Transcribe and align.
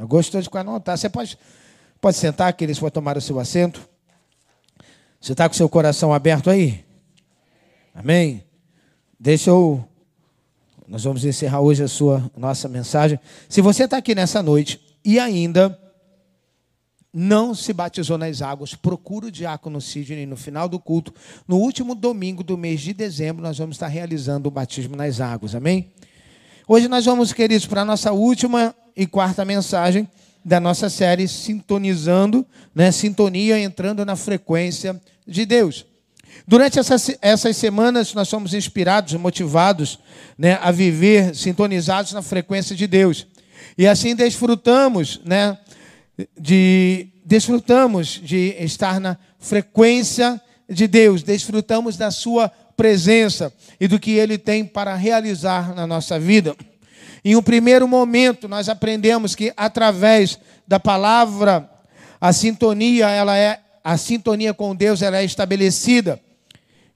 Gostou 0.00 0.40
de 0.40 0.48
anotar? 0.52 0.96
Você 0.96 1.08
pode, 1.08 1.38
pode 2.00 2.16
sentar, 2.16 2.52
que 2.52 2.64
eles 2.64 2.78
vão 2.78 2.90
tomar 2.90 3.16
o 3.16 3.20
seu 3.20 3.38
assento. 3.38 3.88
Você 5.20 5.32
está 5.32 5.48
com 5.48 5.54
seu 5.54 5.68
coração 5.68 6.12
aberto 6.14 6.48
aí? 6.48 6.84
Amém? 7.94 8.44
Deixa 9.18 9.50
eu. 9.50 9.84
Nós 10.88 11.04
vamos 11.04 11.24
encerrar 11.24 11.60
hoje 11.60 11.82
a 11.82 11.88
sua 11.88 12.30
nossa 12.36 12.68
mensagem. 12.68 13.18
Se 13.48 13.60
você 13.60 13.84
está 13.84 13.98
aqui 13.98 14.14
nessa 14.14 14.42
noite 14.42 14.80
e 15.04 15.18
ainda 15.18 15.78
não 17.12 17.54
se 17.54 17.72
batizou 17.72 18.16
nas 18.16 18.40
águas, 18.40 18.74
procura 18.74 19.26
o 19.26 19.30
diácono 19.30 19.80
Sidney 19.80 20.26
no 20.26 20.36
final 20.36 20.68
do 20.68 20.78
culto. 20.78 21.12
No 21.46 21.58
último 21.58 21.94
domingo 21.94 22.42
do 22.42 22.56
mês 22.56 22.80
de 22.80 22.92
dezembro, 22.92 23.42
nós 23.42 23.58
vamos 23.58 23.76
estar 23.76 23.88
realizando 23.88 24.48
o 24.48 24.50
batismo 24.50 24.96
nas 24.96 25.20
águas. 25.20 25.54
Amém? 25.54 25.92
Hoje 26.72 26.86
nós 26.86 27.04
vamos, 27.04 27.32
queridos, 27.32 27.66
para 27.66 27.80
a 27.80 27.84
nossa 27.84 28.12
última 28.12 28.72
e 28.96 29.04
quarta 29.04 29.44
mensagem 29.44 30.08
da 30.44 30.60
nossa 30.60 30.88
série 30.88 31.26
Sintonizando, 31.26 32.46
né? 32.72 32.92
Sintonia 32.92 33.58
entrando 33.58 34.06
na 34.06 34.14
frequência 34.14 35.02
de 35.26 35.44
Deus. 35.44 35.84
Durante 36.46 36.78
essas, 36.78 37.16
essas 37.20 37.56
semanas, 37.56 38.14
nós 38.14 38.28
somos 38.28 38.54
inspirados, 38.54 39.14
motivados 39.14 39.98
né, 40.38 40.60
a 40.62 40.70
viver 40.70 41.34
sintonizados 41.34 42.12
na 42.12 42.22
frequência 42.22 42.76
de 42.76 42.86
Deus. 42.86 43.26
E 43.76 43.84
assim 43.84 44.14
desfrutamos, 44.14 45.20
né, 45.24 45.58
de, 46.40 47.08
desfrutamos 47.24 48.20
de 48.22 48.54
estar 48.60 49.00
na 49.00 49.18
frequência 49.40 50.40
de 50.68 50.86
Deus, 50.86 51.24
desfrutamos 51.24 51.96
da 51.96 52.12
Sua 52.12 52.48
presença 52.80 53.52
e 53.78 53.86
do 53.86 53.98
que 53.98 54.12
Ele 54.12 54.38
tem 54.38 54.64
para 54.64 54.94
realizar 54.94 55.74
na 55.74 55.86
nossa 55.86 56.18
vida. 56.18 56.56
Em 57.24 57.36
um 57.36 57.42
primeiro 57.42 57.86
momento, 57.86 58.48
nós 58.48 58.68
aprendemos 58.68 59.34
que 59.34 59.52
através 59.56 60.38
da 60.66 60.80
palavra, 60.80 61.68
a 62.20 62.32
sintonia, 62.32 63.08
ela 63.08 63.36
é 63.36 63.60
a 63.82 63.96
sintonia 63.96 64.54
com 64.54 64.74
Deus, 64.74 65.02
ela 65.02 65.18
é 65.18 65.24
estabelecida. 65.24 66.20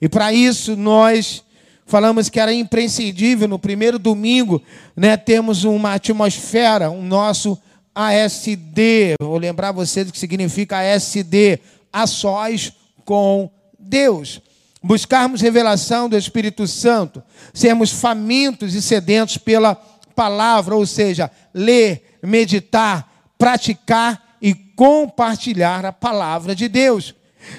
E 0.01 0.09
para 0.09 0.33
isso 0.33 0.77
nós 0.77 1.43
falamos 1.87 2.29
que 2.29 2.41
era 2.41 2.53
imprescindível 2.53 3.49
no 3.49 3.59
primeiro 3.59 3.99
domingo, 3.99 4.63
né, 4.97 5.17
termos 5.17 5.65
uma 5.65 5.95
atmosfera, 5.95 6.91
um 6.91 7.03
nosso 7.03 7.59
ASD. 7.95 9.15
Vou 9.21 9.39
lembrar 9.39 9.73
vocês 9.73 10.09
o 10.09 10.13
que 10.13 10.19
significa 10.19 10.79
ASD, 10.79 11.61
a 11.93 12.07
sós 12.07 12.73
com 13.05 13.51
Deus. 13.79 14.41
Buscarmos 14.83 15.41
revelação 15.41 16.09
do 16.09 16.17
Espírito 16.17 16.67
Santo, 16.67 17.23
sermos 17.55 17.91
famintos 17.91 18.75
e 18.75 18.83
sedentos 18.83 19.39
pela 19.39 19.75
palavra, 20.15 20.75
ou 20.75 20.87
seja, 20.87 21.31
ler, 21.53 22.19
meditar, 22.23 23.33
praticar 23.39 24.37
e 24.41 24.55
compartilhar 24.55 25.85
a 25.85 25.93
palavra 25.93 26.55
de 26.55 26.69
Deus. 26.69 27.15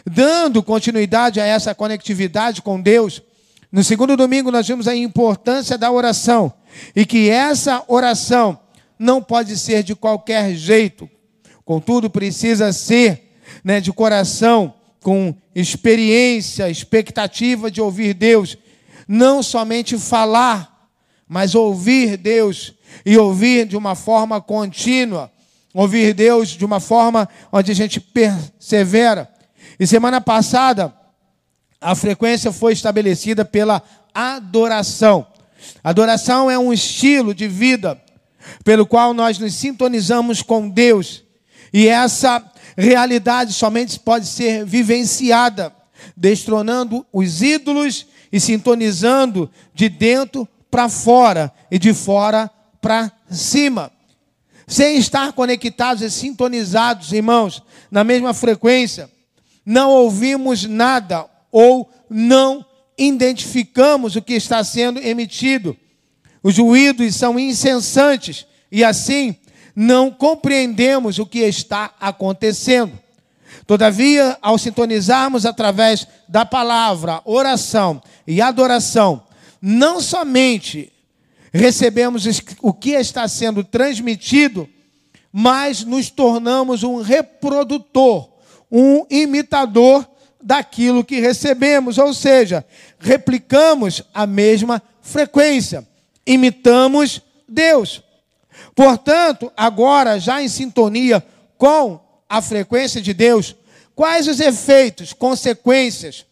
Dando 0.06 0.64
continuidade 0.64 1.40
a 1.40 1.46
essa 1.46 1.76
conectividade 1.76 2.62
com 2.62 2.82
Deus, 2.82 3.22
no 3.72 3.84
segundo 3.84 4.16
domingo 4.16 4.52
nós 4.52 4.68
vimos 4.68 4.88
a 4.88 4.96
importância 4.96 5.78
da 5.78 5.92
oração 5.92 6.54
e 6.96 7.06
que 7.06 7.30
essa 7.30 7.84
oração 7.88 8.60
não 8.98 9.22
pode 9.22 9.58
ser 9.58 9.84
de 9.84 9.94
qualquer 9.94 10.56
jeito, 10.56 11.10
contudo, 11.64 12.10
precisa 12.10 12.72
ser 12.72 13.38
né, 13.64 13.82
de 13.82 13.92
coração, 13.92 14.74
com 15.02 15.36
experiência, 15.54 16.68
expectativa 16.68 17.70
de 17.70 17.80
ouvir 17.80 18.16
Deus, 18.16 18.58
não 19.08 19.44
somente 19.44 20.00
falar 20.00 20.75
mas 21.28 21.56
ouvir 21.56 22.18
Deus 22.18 22.74
e 23.06 23.18
ouvir 23.18 23.66
de 23.66 23.76
uma 23.76 23.96
forma 23.96 24.40
contínua, 24.40 25.32
ouvir 25.74 26.14
Deus 26.14 26.50
de 26.50 26.64
uma 26.64 26.80
forma 26.80 27.28
onde 27.52 27.72
a 27.72 27.76
gente 27.76 28.00
persevera. 28.00 29.30
E 29.80 29.86
semana 29.86 30.22
passada, 30.22 30.94
a 31.82 31.96
frequência 31.96 32.52
foi 32.52 32.74
estabelecida 32.74 33.44
pela 33.44 33.82
adoração. 34.14 35.28
Adoração 35.84 36.50
é 36.50 36.58
um 36.58 36.72
estilo 36.72 37.34
de 37.34 37.48
vida 37.48 38.02
pelo 38.64 38.86
qual 38.86 39.14
nós 39.14 39.40
nos 39.40 39.56
sintonizamos 39.56 40.42
com 40.42 40.70
Deus. 40.70 41.24
E 41.74 41.88
essa 41.88 42.44
realidade 42.78 43.54
somente 43.54 44.00
pode 44.00 44.28
ser 44.28 44.66
vivenciada 44.66 45.74
destronando 46.16 47.06
os 47.12 47.42
ídolos 47.42 48.06
e 48.32 48.40
sintonizando 48.40 49.50
de 49.74 49.90
dentro 49.90 50.48
para 50.76 50.90
fora 50.90 51.54
e 51.72 51.80
de 51.80 51.94
fora 51.94 52.52
para 52.82 53.10
cima. 53.32 53.90
Sem 54.68 54.98
estar 54.98 55.32
conectados 55.32 56.04
e 56.04 56.12
sintonizados, 56.12 57.14
irmãos, 57.14 57.64
na 57.90 58.04
mesma 58.04 58.34
frequência, 58.34 59.10
não 59.66 59.90
ouvimos 59.90 60.66
nada 60.66 61.28
ou 61.50 61.90
não 62.10 62.66
identificamos 62.98 64.18
o 64.18 64.22
que 64.22 64.34
está 64.34 64.62
sendo 64.66 65.00
emitido. 65.00 65.78
Os 66.44 66.58
ruídos 66.58 67.16
são 67.16 67.40
incessantes 67.40 68.46
e 68.70 68.84
assim 68.84 69.34
não 69.74 70.12
compreendemos 70.12 71.20
o 71.20 71.26
que 71.26 71.40
está 71.40 71.94
acontecendo. 72.02 73.00
Todavia, 73.66 74.38
ao 74.42 74.58
sintonizarmos 74.58 75.46
através 75.46 76.06
da 76.28 76.46
palavra, 76.46 77.22
oração 77.24 78.04
e 78.28 78.42
adoração, 78.42 79.25
não 79.68 80.00
somente 80.00 80.94
recebemos 81.52 82.24
o 82.62 82.72
que 82.72 82.92
está 82.92 83.28
sendo 83.28 83.64
transmitido, 83.64 84.70
mas 85.32 85.84
nos 85.84 86.12
tornamos 86.12 86.84
um 86.84 87.02
reprodutor, 87.02 88.30
um 88.72 89.08
imitador 89.10 90.08
daquilo 90.40 91.04
que 91.04 91.20
recebemos, 91.20 91.98
ou 91.98 92.14
seja, 92.14 92.64
replicamos 93.00 94.04
a 94.14 94.28
mesma 94.28 94.80
frequência, 95.02 95.84
imitamos 96.28 97.20
Deus. 97.50 98.04
Portanto, 98.76 99.52
agora, 99.58 100.20
já 100.20 100.44
em 100.44 100.48
sintonia 100.48 101.26
com 101.58 102.00
a 102.30 102.40
frequência 102.40 103.02
de 103.02 103.16
Deus, 103.16 103.56
quais 103.96 104.28
os 104.28 104.40
efeitos, 104.40 105.12
consequências 105.12 106.24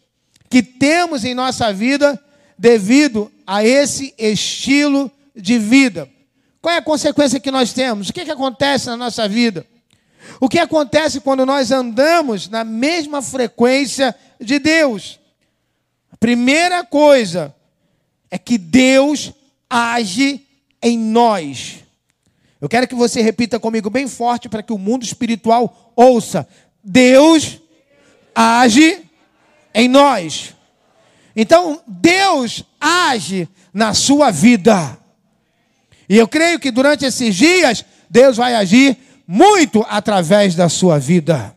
que 0.51 0.61
temos 0.61 1.25
em 1.25 1.33
nossa 1.33 1.73
vida 1.73 2.22
devido 2.57 3.31
a 3.45 3.63
esse 3.63 4.13
estilo 4.17 5.11
de 5.35 5.57
vida. 5.57 6.09
Qual 6.61 6.73
é 6.73 6.77
a 6.77 6.81
consequência 6.81 7.39
que 7.39 7.51
nós 7.51 7.73
temos? 7.73 8.09
O 8.09 8.13
que, 8.13 8.21
é 8.21 8.25
que 8.25 8.31
acontece 8.31 8.87
na 8.87 8.97
nossa 8.97 9.27
vida? 9.27 9.65
O 10.39 10.47
que 10.47 10.59
acontece 10.59 11.19
quando 11.19 11.45
nós 11.45 11.71
andamos 11.71 12.47
na 12.47 12.63
mesma 12.63 13.21
frequência 13.21 14.15
de 14.39 14.59
Deus? 14.59 15.19
A 16.11 16.17
primeira 16.17 16.83
coisa 16.83 17.53
é 18.31 18.37
que 18.37 18.57
Deus 18.57 19.33
age 19.69 20.45
em 20.81 20.97
nós. 20.97 21.83
Eu 22.61 22.69
quero 22.69 22.87
que 22.87 22.95
você 22.95 23.21
repita 23.21 23.59
comigo 23.59 23.89
bem 23.89 24.07
forte 24.07 24.47
para 24.47 24.63
que 24.63 24.71
o 24.71 24.77
mundo 24.77 25.03
espiritual 25.03 25.91
ouça: 25.95 26.47
Deus 26.81 27.59
age 28.33 29.01
em 29.73 29.89
nós. 29.89 30.55
Então, 31.35 31.81
Deus 31.87 32.63
age 32.79 33.47
na 33.73 33.93
sua 33.93 34.29
vida. 34.31 34.97
E 36.07 36.17
eu 36.17 36.27
creio 36.27 36.59
que 36.59 36.69
durante 36.69 37.05
esses 37.05 37.35
dias, 37.35 37.83
Deus 38.09 38.37
vai 38.37 38.55
agir 38.55 38.97
muito 39.27 39.85
através 39.89 40.53
da 40.53 40.69
sua 40.69 40.99
vida. 40.99 41.55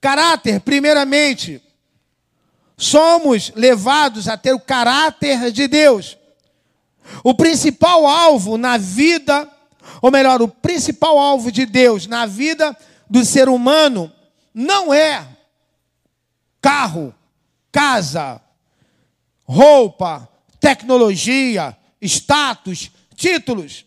Caráter, 0.00 0.60
primeiramente, 0.60 1.62
somos 2.76 3.52
levados 3.54 4.28
a 4.28 4.36
ter 4.36 4.52
o 4.52 4.60
caráter 4.60 5.50
de 5.50 5.66
Deus. 5.66 6.18
O 7.22 7.34
principal 7.34 8.06
alvo 8.06 8.58
na 8.58 8.76
vida, 8.76 9.48
ou 10.02 10.10
melhor, 10.10 10.42
o 10.42 10.48
principal 10.48 11.18
alvo 11.18 11.50
de 11.50 11.64
Deus 11.64 12.06
na 12.06 12.26
vida 12.26 12.76
do 13.08 13.24
ser 13.24 13.48
humano 13.48 14.12
não 14.52 14.92
é 14.92 15.26
carro, 16.60 17.14
casa, 17.74 18.40
roupa, 19.42 20.28
tecnologia, 20.60 21.76
status, 22.00 22.92
títulos. 23.16 23.84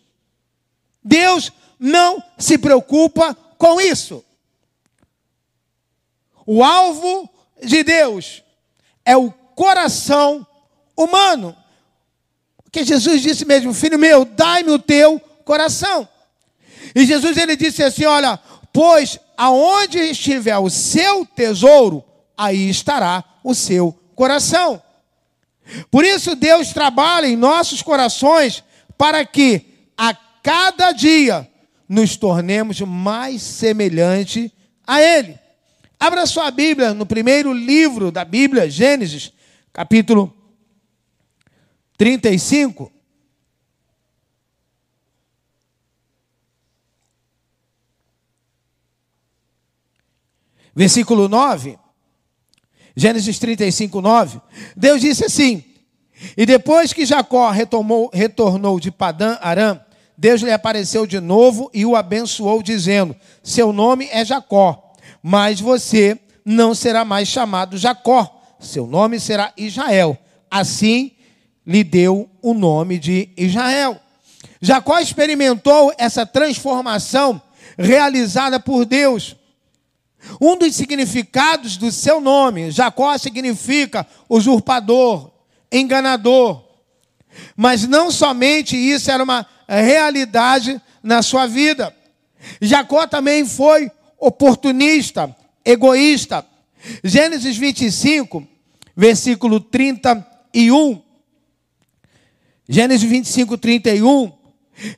Deus 1.02 1.50
não 1.80 2.22
se 2.36 2.58
preocupa 2.58 3.34
com 3.56 3.80
isso. 3.80 4.22
O 6.44 6.62
alvo 6.62 7.30
de 7.64 7.82
Deus 7.82 8.42
é 9.06 9.16
o 9.16 9.30
coração 9.30 10.46
humano. 10.94 11.56
Porque 12.64 12.84
Jesus 12.84 13.22
disse 13.22 13.46
mesmo, 13.46 13.72
filho 13.72 13.98
meu, 13.98 14.26
dai-me 14.26 14.70
o 14.70 14.78
teu 14.78 15.18
coração. 15.46 16.06
E 16.94 17.06
Jesus 17.06 17.38
ele 17.38 17.56
disse 17.56 17.82
assim: 17.82 18.04
Olha, 18.04 18.38
pois 18.70 19.18
aonde 19.34 19.98
estiver 19.98 20.58
o 20.58 20.68
seu 20.68 21.24
tesouro, 21.24 22.04
aí 22.36 22.68
estará 22.68 23.24
o 23.42 23.54
seu 23.54 23.92
coração. 24.14 24.82
Por 25.90 26.04
isso, 26.04 26.34
Deus 26.34 26.72
trabalha 26.72 27.26
em 27.26 27.36
nossos 27.36 27.82
corações 27.82 28.64
para 28.96 29.24
que 29.24 29.90
a 29.96 30.14
cada 30.42 30.92
dia 30.92 31.48
nos 31.88 32.16
tornemos 32.16 32.80
mais 32.80 33.42
semelhante 33.42 34.52
a 34.86 35.00
Ele. 35.00 35.38
Abra 36.00 36.26
sua 36.26 36.50
Bíblia 36.50 36.94
no 36.94 37.04
primeiro 37.04 37.52
livro 37.52 38.10
da 38.10 38.24
Bíblia, 38.24 38.70
Gênesis, 38.70 39.32
capítulo 39.72 40.34
35. 41.96 42.92
Versículo 50.74 51.28
9. 51.28 51.76
Gênesis 52.98 53.38
35, 53.38 54.00
9. 54.00 54.40
Deus 54.76 55.00
disse 55.00 55.24
assim: 55.24 55.62
E 56.36 56.44
depois 56.44 56.92
que 56.92 57.06
Jacó 57.06 57.48
retomou, 57.48 58.10
retornou 58.12 58.80
de 58.80 58.90
Padã 58.90 59.38
Arã, 59.40 59.78
Deus 60.16 60.42
lhe 60.42 60.50
apareceu 60.50 61.06
de 61.06 61.20
novo 61.20 61.70
e 61.72 61.86
o 61.86 61.94
abençoou, 61.94 62.60
dizendo: 62.60 63.14
Seu 63.40 63.72
nome 63.72 64.08
é 64.10 64.24
Jacó, 64.24 64.92
mas 65.22 65.60
você 65.60 66.18
não 66.44 66.74
será 66.74 67.04
mais 67.04 67.28
chamado 67.28 67.78
Jacó, 67.78 68.42
seu 68.58 68.84
nome 68.84 69.20
será 69.20 69.52
Israel. 69.56 70.18
Assim 70.50 71.12
lhe 71.64 71.84
deu 71.84 72.28
o 72.42 72.52
nome 72.52 72.98
de 72.98 73.28
Israel. 73.36 74.00
Jacó 74.60 74.98
experimentou 74.98 75.94
essa 75.98 76.26
transformação 76.26 77.40
realizada 77.78 78.58
por 78.58 78.84
Deus. 78.84 79.36
Um 80.40 80.56
dos 80.56 80.74
significados 80.74 81.76
do 81.76 81.90
seu 81.90 82.20
nome, 82.20 82.70
Jacó 82.70 83.16
significa 83.18 84.06
usurpador, 84.28 85.30
enganador. 85.70 86.64
Mas 87.56 87.86
não 87.86 88.10
somente 88.10 88.76
isso 88.76 89.10
era 89.10 89.22
uma 89.22 89.46
realidade 89.68 90.80
na 91.02 91.22
sua 91.22 91.46
vida. 91.46 91.94
Jacó 92.60 93.06
também 93.06 93.44
foi 93.44 93.90
oportunista, 94.18 95.34
egoísta. 95.64 96.44
Gênesis 97.02 97.56
25, 97.56 98.46
versículo 98.96 99.60
31. 99.60 101.02
Gênesis 102.68 103.08
25, 103.08 103.58
31. 103.58 104.32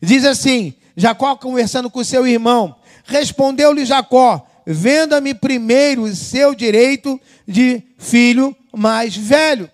Diz 0.00 0.25
assim: 0.25 0.75
Jacó 0.96 1.37
conversando 1.37 1.90
com 1.90 2.05
seu 2.05 2.26
irmão. 2.26 2.76
Respondeu-lhe 3.05 3.84
Jacó: 3.84 4.46
Venda-me 4.66 5.34
primeiro 5.34 6.02
o 6.02 6.14
seu 6.14 6.54
direito 6.54 7.20
de 7.46 7.82
filho 7.98 8.56
mais 8.72 9.16
velho. 9.16 9.70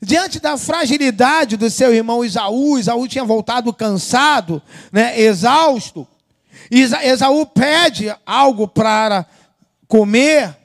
Diante 0.00 0.40
da 0.40 0.56
fragilidade 0.56 1.56
do 1.56 1.68
seu 1.68 1.94
irmão 1.94 2.24
Isaú, 2.24 2.78
Isaú 2.78 3.06
tinha 3.06 3.24
voltado 3.24 3.72
cansado, 3.72 4.62
né, 4.90 5.20
exausto. 5.20 6.06
Esaú 6.70 7.46
pede 7.46 8.14
algo 8.24 8.66
para 8.66 9.26
comer. 9.86 10.56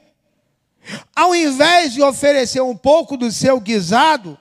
Ao 1.14 1.34
invés 1.34 1.92
de 1.92 2.02
oferecer 2.02 2.60
um 2.60 2.76
pouco 2.76 3.16
do 3.16 3.30
seu 3.30 3.60
guisado, 3.60 4.38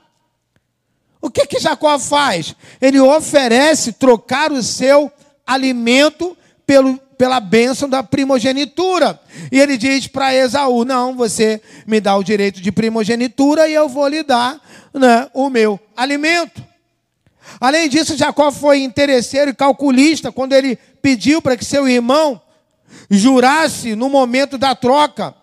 o 1.21 1.30
que 1.30 1.45
que 1.45 1.59
Jacó 1.59 2.00
faz? 2.00 2.56
Ele 2.81 3.00
oferece 3.00 3.94
trocar 3.94 4.51
o 4.51 4.63
seu 4.63 5.12
alimento 5.45 6.36
pelo, 6.65 7.00
pela 7.21 7.39
bênção 7.39 7.88
da 7.88 8.01
primogenitura. 8.01 9.21
E 9.51 9.59
ele 9.59 9.77
diz 9.77 10.07
para 10.07 10.33
Esaú: 10.33 10.83
Não, 10.83 11.15
você 11.15 11.62
me 11.85 12.01
dá 12.01 12.18
o 12.18 12.23
direito 12.23 12.59
de 12.59 12.71
primogenitura 12.71 13.68
e 13.68 13.75
eu 13.75 13.88
vou 13.88 14.07
lhe 14.07 14.23
dar 14.23 14.59
né, 14.91 15.29
o 15.31 15.47
meu 15.47 15.79
alimento. 15.95 16.65
Além 17.59 17.88
disso, 17.88 18.18
Jacó 18.18 18.51
foi 18.51 18.79
interesseiro 18.79 19.51
e 19.51 19.53
calculista 19.53 20.31
quando 20.31 20.53
ele 20.53 20.75
pediu 21.00 21.44
para 21.44 21.56
que 21.56 21.63
seu 21.63 21.88
irmão 21.88 22.41
jurasse 23.07 23.95
no 23.95 24.09
momento 24.09 24.57
da 24.57 24.73
troca. 24.73 25.35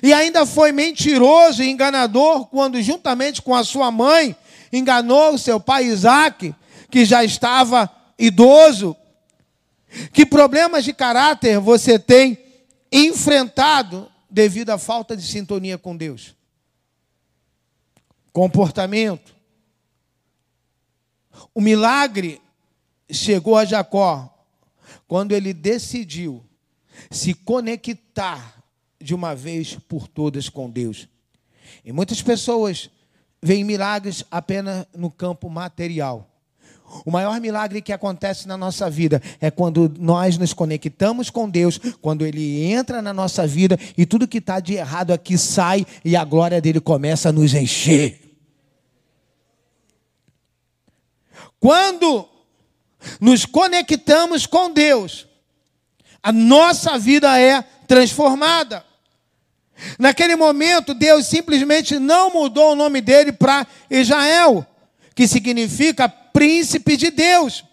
E 0.00 0.12
ainda 0.12 0.46
foi 0.46 0.70
mentiroso 0.70 1.60
e 1.60 1.70
enganador 1.70 2.46
quando, 2.46 2.80
juntamente 2.80 3.42
com 3.42 3.52
a 3.52 3.64
sua 3.64 3.90
mãe, 3.90 4.36
enganou 4.72 5.36
seu 5.38 5.58
pai 5.58 5.86
Isaac, 5.86 6.54
que 6.88 7.04
já 7.04 7.24
estava 7.24 7.90
idoso. 8.16 8.96
Que 10.12 10.26
problemas 10.26 10.84
de 10.84 10.92
caráter 10.92 11.58
você 11.60 11.98
tem 11.98 12.38
enfrentado 12.90 14.10
devido 14.28 14.70
à 14.70 14.78
falta 14.78 15.16
de 15.16 15.22
sintonia 15.22 15.78
com 15.78 15.96
Deus? 15.96 16.34
Comportamento. 18.32 19.34
O 21.54 21.60
milagre 21.60 22.40
chegou 23.10 23.56
a 23.56 23.64
Jacó 23.64 24.30
quando 25.06 25.32
ele 25.32 25.52
decidiu 25.52 26.44
se 27.10 27.34
conectar 27.34 28.62
de 29.00 29.14
uma 29.14 29.34
vez 29.34 29.74
por 29.88 30.08
todas 30.08 30.48
com 30.48 30.70
Deus. 30.70 31.08
E 31.84 31.92
muitas 31.92 32.22
pessoas 32.22 32.90
veem 33.42 33.62
milagres 33.62 34.24
apenas 34.30 34.86
no 34.96 35.10
campo 35.10 35.50
material. 35.50 36.33
O 37.04 37.10
maior 37.10 37.40
milagre 37.40 37.82
que 37.82 37.92
acontece 37.92 38.46
na 38.46 38.56
nossa 38.56 38.88
vida 38.88 39.20
é 39.40 39.50
quando 39.50 39.92
nós 39.98 40.38
nos 40.38 40.52
conectamos 40.52 41.30
com 41.30 41.48
Deus, 41.48 41.78
quando 42.00 42.24
Ele 42.24 42.64
entra 42.64 43.02
na 43.02 43.12
nossa 43.12 43.46
vida 43.46 43.78
e 43.96 44.06
tudo 44.06 44.28
que 44.28 44.38
está 44.38 44.60
de 44.60 44.74
errado 44.74 45.12
aqui 45.12 45.36
sai 45.36 45.86
e 46.04 46.14
a 46.14 46.24
glória 46.24 46.60
dele 46.60 46.80
começa 46.80 47.30
a 47.30 47.32
nos 47.32 47.54
encher. 47.54 48.20
Quando 51.58 52.28
nos 53.20 53.44
conectamos 53.44 54.46
com 54.46 54.70
Deus, 54.70 55.26
a 56.22 56.30
nossa 56.30 56.98
vida 56.98 57.40
é 57.40 57.62
transformada. 57.86 58.84
Naquele 59.98 60.36
momento, 60.36 60.94
Deus 60.94 61.26
simplesmente 61.26 61.98
não 61.98 62.30
mudou 62.30 62.72
o 62.72 62.76
nome 62.76 63.00
dele 63.00 63.32
para 63.32 63.66
Israel, 63.90 64.64
que 65.14 65.26
significa 65.26 66.08
príncipe 66.34 66.96
de 66.96 67.10
Deus, 67.12 67.64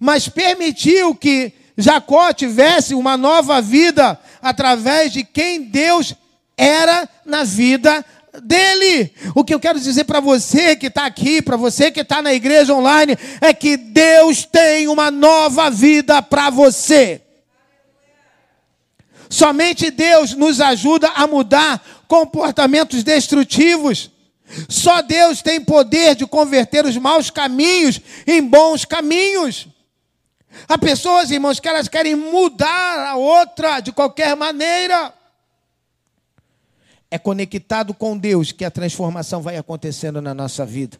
mas 0.00 0.28
permitiu 0.28 1.14
que 1.14 1.52
Jacó 1.76 2.32
tivesse 2.32 2.94
uma 2.94 3.16
nova 3.16 3.60
vida 3.60 4.18
através 4.40 5.12
de 5.12 5.22
quem 5.22 5.62
Deus 5.62 6.14
era 6.56 7.08
na 7.24 7.44
vida 7.44 8.04
dele. 8.42 9.12
O 9.34 9.44
que 9.44 9.52
eu 9.52 9.60
quero 9.60 9.78
dizer 9.78 10.04
para 10.04 10.20
você 10.20 10.74
que 10.74 10.86
está 10.86 11.04
aqui, 11.04 11.42
para 11.42 11.56
você 11.56 11.90
que 11.90 12.00
está 12.00 12.22
na 12.22 12.32
igreja 12.32 12.74
online, 12.74 13.16
é 13.40 13.52
que 13.52 13.76
Deus 13.76 14.44
tem 14.44 14.88
uma 14.88 15.10
nova 15.10 15.70
vida 15.70 16.22
para 16.22 16.48
você. 16.48 17.20
Somente 19.28 19.90
Deus 19.90 20.34
nos 20.34 20.60
ajuda 20.60 21.08
a 21.10 21.26
mudar 21.26 21.82
comportamentos 22.06 23.02
destrutivos. 23.02 24.11
Só 24.68 25.02
Deus 25.02 25.42
tem 25.42 25.60
poder 25.60 26.14
de 26.14 26.26
converter 26.26 26.84
os 26.84 26.96
maus 26.96 27.30
caminhos 27.30 28.00
em 28.26 28.42
bons 28.42 28.84
caminhos. 28.84 29.68
Há 30.68 30.76
pessoas, 30.76 31.30
irmãos, 31.30 31.58
que 31.58 31.68
elas 31.68 31.88
querem 31.88 32.14
mudar 32.14 33.08
a 33.08 33.16
outra 33.16 33.80
de 33.80 33.92
qualquer 33.92 34.36
maneira. 34.36 35.12
É 37.10 37.18
conectado 37.18 37.92
com 37.94 38.16
Deus 38.16 38.52
que 38.52 38.64
a 38.64 38.70
transformação 38.70 39.42
vai 39.42 39.56
acontecendo 39.56 40.20
na 40.20 40.34
nossa 40.34 40.64
vida. 40.64 40.98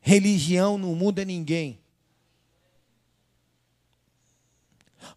Religião 0.00 0.76
não 0.76 0.94
muda 0.94 1.24
ninguém. 1.24 1.78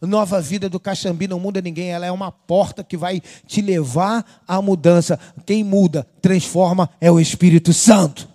Nova 0.06 0.40
vida 0.40 0.70
do 0.70 0.80
Caxambi 0.80 1.28
não 1.28 1.40
muda 1.40 1.62
ninguém, 1.62 1.90
ela 1.90 2.06
é 2.06 2.12
uma 2.12 2.32
porta 2.32 2.84
que 2.84 2.96
vai 2.96 3.22
te 3.48 3.62
levar 3.62 4.44
à 4.48 4.62
mudança. 4.62 5.20
Quem 5.46 5.64
muda, 5.64 6.08
transforma, 6.22 6.90
é 7.02 7.12
o 7.12 7.20
Espírito 7.20 7.74
Santo. 7.74 8.30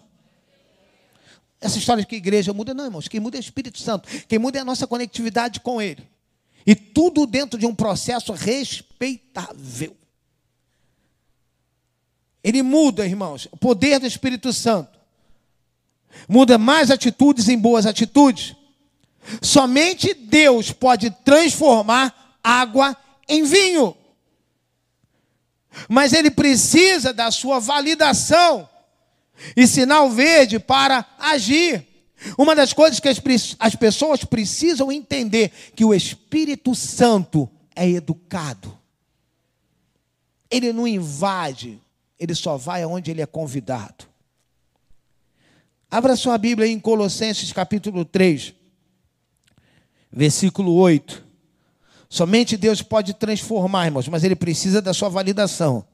Essa 1.61 1.79
história 1.79 2.03
de 2.03 2.09
que 2.09 2.17
a 2.17 2.19
igreja 2.19 2.53
muda, 2.53 2.75
não, 2.75 2.85
irmãos. 2.85 3.07
Quem 3.07 3.21
muda 3.21 3.37
é 3.37 3.39
o 3.39 3.41
Espírito 3.41 3.79
Santo. 3.79 4.09
Quem 4.27 4.39
muda 4.39 4.59
é 4.59 4.63
a 4.63 4.65
nossa 4.65 4.87
conectividade 4.87 5.61
com 5.61 5.81
Ele. 5.81 6.03
E 6.67 6.75
tudo 6.75 7.25
dentro 7.27 7.59
de 7.59 7.67
um 7.67 7.75
processo 7.75 8.33
respeitável. 8.33 9.97
Ele 12.43 12.63
muda, 12.63 13.07
irmãos, 13.07 13.47
o 13.53 13.57
poder 13.57 14.01
do 14.01 14.07
Espírito 14.07 14.53
Santo. 14.53 14.99
Muda 16.29 16.59
mais 16.59 16.91
atitudes 16.91 17.49
em 17.49 17.57
boas 17.57 17.87
atitudes. 17.87 18.57
Somente 19.41 20.15
Deus 20.15 20.73
pode 20.73 21.11
transformar 21.11 22.37
água 22.43 22.97
em 23.29 23.45
vinho. 23.45 23.97
Mas 25.89 26.13
ele 26.13 26.31
precisa 26.31 27.13
da 27.13 27.31
sua 27.31 27.59
validação 27.59 28.69
e 29.57 29.67
sinal 29.67 30.11
verde 30.11 30.59
para 30.59 31.07
agir. 31.19 31.87
Uma 32.37 32.55
das 32.55 32.73
coisas 32.73 33.01
que 33.01 33.09
as, 33.09 33.21
as 33.59 33.75
pessoas 33.75 34.25
precisam 34.25 34.93
entender 34.93 35.51
que 35.75 35.85
o 35.85 35.95
Espírito 35.95 36.75
Santo 36.75 37.51
é 37.75 37.89
educado. 37.89 38.79
Ele 40.51 40.73
não 40.73 40.87
invade, 40.87 41.81
ele 42.19 42.35
só 42.35 42.57
vai 42.57 42.83
aonde 42.83 43.11
ele 43.11 43.23
é 43.23 43.27
convidado. 43.27 44.07
Abra 45.91 46.17
sua 46.17 46.39
Bíblia 46.39 46.69
em 46.69 46.79
Colossenses 46.79 47.53
capítulo 47.53 48.05
3 48.05 48.55
versículo 50.13 50.75
8. 50.75 51.25
Somente 52.09 52.57
Deus 52.57 52.83
pode 52.83 53.15
transformar, 53.15 53.87
irmãos, 53.87 54.07
mas 54.09 54.23
ele 54.23 54.37
precisa 54.37 54.83
da 54.83 54.93
sua 54.93 55.09
validação. 55.09 55.85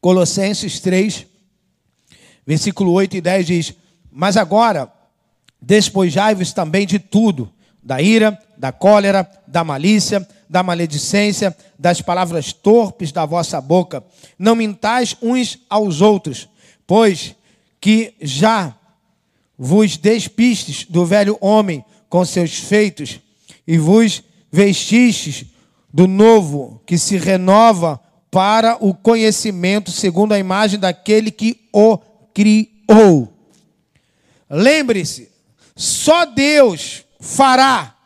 Colossenses 0.00 0.78
3, 0.80 1.26
versículo 2.46 2.92
8 2.92 3.16
e 3.16 3.20
10 3.20 3.46
diz: 3.46 3.74
Mas 4.12 4.36
agora, 4.36 4.92
despojai-vos 5.60 6.52
também 6.52 6.86
de 6.86 6.98
tudo, 6.98 7.52
da 7.82 8.00
ira, 8.00 8.38
da 8.56 8.70
cólera, 8.70 9.28
da 9.46 9.64
malícia, 9.64 10.26
da 10.48 10.62
maledicência, 10.62 11.56
das 11.78 12.00
palavras 12.00 12.52
torpes 12.52 13.10
da 13.10 13.26
vossa 13.26 13.60
boca. 13.60 14.04
Não 14.38 14.54
mintais 14.54 15.16
uns 15.20 15.58
aos 15.68 16.00
outros, 16.00 16.48
pois 16.86 17.34
que 17.80 18.14
já 18.20 18.76
vos 19.58 19.96
despistes 19.96 20.84
do 20.84 21.04
velho 21.04 21.38
homem 21.40 21.84
com 22.08 22.24
seus 22.24 22.58
feitos 22.58 23.20
e 23.66 23.78
vos 23.78 24.22
vestistes 24.50 25.46
do 25.92 26.06
novo 26.06 26.82
que 26.86 26.98
se 26.98 27.16
renova 27.16 28.00
para 28.30 28.76
o 28.84 28.92
conhecimento 28.92 29.90
segundo 29.92 30.32
a 30.32 30.38
imagem 30.38 30.78
daquele 30.78 31.30
que 31.30 31.68
o 31.72 31.98
criou. 32.34 33.32
Lembre-se, 34.50 35.30
só 35.76 36.24
Deus 36.24 37.04
fará 37.20 37.96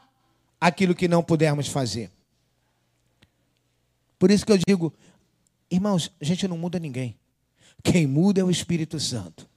aquilo 0.60 0.94
que 0.94 1.08
não 1.08 1.22
pudermos 1.22 1.68
fazer. 1.68 2.10
Por 4.18 4.30
isso 4.30 4.44
que 4.44 4.52
eu 4.52 4.58
digo, 4.58 4.92
irmãos, 5.70 6.10
a 6.20 6.24
gente 6.24 6.46
não 6.46 6.58
muda 6.58 6.78
ninguém. 6.78 7.16
Quem 7.82 8.06
muda 8.06 8.40
é 8.40 8.44
o 8.44 8.50
Espírito 8.50 9.00
Santo. 9.00 9.47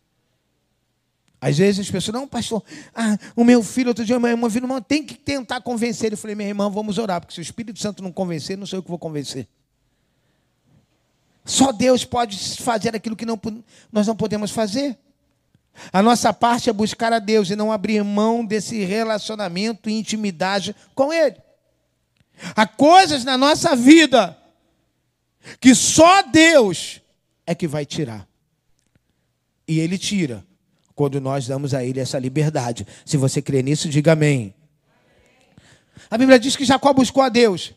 Às 1.41 1.57
vezes 1.57 1.79
as 1.79 1.89
pessoas, 1.89 2.13
não, 2.13 2.27
pastor, 2.27 2.63
ah, 2.93 3.17
o 3.35 3.43
meu 3.43 3.63
filho, 3.63 3.87
outro 3.87 4.05
dia, 4.05 4.19
meu 4.19 4.29
irmão, 4.29 4.47
filho, 4.47 4.65
irmão, 4.65 4.79
tem 4.79 5.03
que 5.03 5.15
tentar 5.15 5.59
convencer 5.59 6.05
ele. 6.05 6.13
Eu 6.13 6.19
falei, 6.19 6.35
meu 6.35 6.45
irmão, 6.45 6.69
vamos 6.69 6.99
orar, 6.99 7.19
porque 7.19 7.33
se 7.33 7.39
o 7.39 7.41
Espírito 7.41 7.79
Santo 7.79 8.03
não 8.03 8.11
convencer, 8.11 8.55
não 8.55 8.67
sou 8.67 8.77
eu 8.77 8.83
que 8.83 8.89
vou 8.89 8.99
convencer. 8.99 9.47
Só 11.43 11.71
Deus 11.71 12.05
pode 12.05 12.37
fazer 12.61 12.95
aquilo 12.95 13.15
que 13.15 13.25
não, 13.25 13.41
nós 13.91 14.05
não 14.05 14.15
podemos 14.15 14.51
fazer. 14.51 14.95
A 15.91 16.03
nossa 16.03 16.31
parte 16.31 16.69
é 16.69 16.73
buscar 16.73 17.11
a 17.11 17.17
Deus 17.17 17.49
e 17.49 17.55
não 17.55 17.71
abrir 17.71 18.03
mão 18.03 18.45
desse 18.45 18.83
relacionamento 18.83 19.89
e 19.89 19.93
intimidade 19.93 20.75
com 20.93 21.11
Ele. 21.11 21.37
Há 22.55 22.67
coisas 22.67 23.25
na 23.25 23.35
nossa 23.35 23.75
vida 23.75 24.37
que 25.59 25.73
só 25.73 26.21
Deus 26.21 27.01
é 27.47 27.55
que 27.55 27.67
vai 27.67 27.83
tirar. 27.83 28.27
E 29.67 29.79
Ele 29.79 29.97
tira 29.97 30.45
quando 31.01 31.19
nós 31.19 31.47
damos 31.47 31.73
a 31.73 31.83
Ele 31.83 31.99
essa 31.99 32.19
liberdade. 32.19 32.85
Se 33.03 33.17
você 33.17 33.41
crê 33.41 33.63
nisso, 33.63 33.89
diga 33.89 34.11
amém. 34.11 34.53
A 36.11 36.15
Bíblia 36.15 36.37
diz 36.37 36.55
que 36.55 36.63
Jacó 36.63 36.93
buscou 36.93 37.23
a 37.23 37.29
Deus 37.29 37.73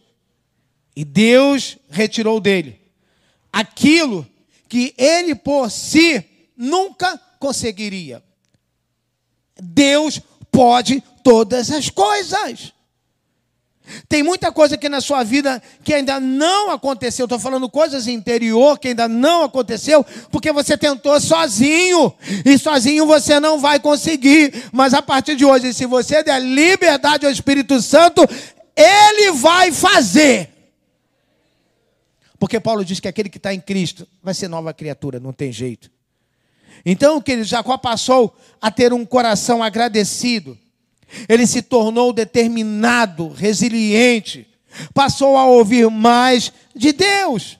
e 0.94 1.06
Deus 1.06 1.78
retirou 1.88 2.38
dele 2.38 2.78
aquilo 3.50 4.26
que 4.68 4.94
ele 4.98 5.34
por 5.34 5.70
si 5.70 6.22
nunca 6.54 7.18
conseguiria. 7.38 8.22
Deus 9.58 10.20
pode 10.52 11.02
todas 11.22 11.70
as 11.70 11.88
coisas. 11.88 12.73
Tem 14.08 14.22
muita 14.22 14.50
coisa 14.50 14.76
aqui 14.76 14.88
na 14.88 15.00
sua 15.00 15.22
vida 15.22 15.62
que 15.82 15.92
ainda 15.92 16.18
não 16.18 16.70
aconteceu. 16.70 17.24
Estou 17.24 17.38
falando 17.38 17.68
coisas 17.68 18.06
interior 18.06 18.78
que 18.78 18.88
ainda 18.88 19.06
não 19.06 19.44
aconteceu, 19.44 20.04
porque 20.30 20.50
você 20.52 20.76
tentou 20.76 21.20
sozinho. 21.20 22.12
E 22.44 22.56
sozinho 22.56 23.06
você 23.06 23.38
não 23.38 23.58
vai 23.58 23.78
conseguir. 23.78 24.70
Mas 24.72 24.94
a 24.94 25.02
partir 25.02 25.36
de 25.36 25.44
hoje, 25.44 25.74
se 25.74 25.84
você 25.84 26.22
der 26.22 26.40
liberdade 26.40 27.26
ao 27.26 27.32
Espírito 27.32 27.80
Santo, 27.82 28.22
ele 28.74 29.32
vai 29.32 29.70
fazer. 29.70 30.50
Porque 32.38 32.58
Paulo 32.58 32.84
diz 32.84 33.00
que 33.00 33.08
aquele 33.08 33.28
que 33.28 33.38
está 33.38 33.52
em 33.52 33.60
Cristo 33.60 34.08
vai 34.22 34.34
ser 34.34 34.48
nova 34.48 34.72
criatura, 34.72 35.20
não 35.20 35.32
tem 35.32 35.52
jeito. 35.52 35.90
Então, 36.86 37.20
que 37.20 37.44
Jacó 37.44 37.76
passou 37.76 38.36
a 38.60 38.70
ter 38.70 38.92
um 38.92 39.04
coração 39.04 39.62
agradecido 39.62 40.58
ele 41.28 41.46
se 41.46 41.62
tornou 41.62 42.12
determinado, 42.12 43.28
resiliente, 43.28 44.46
passou 44.92 45.36
a 45.36 45.46
ouvir 45.46 45.90
mais 45.90 46.52
de 46.74 46.92
Deus. 46.92 47.58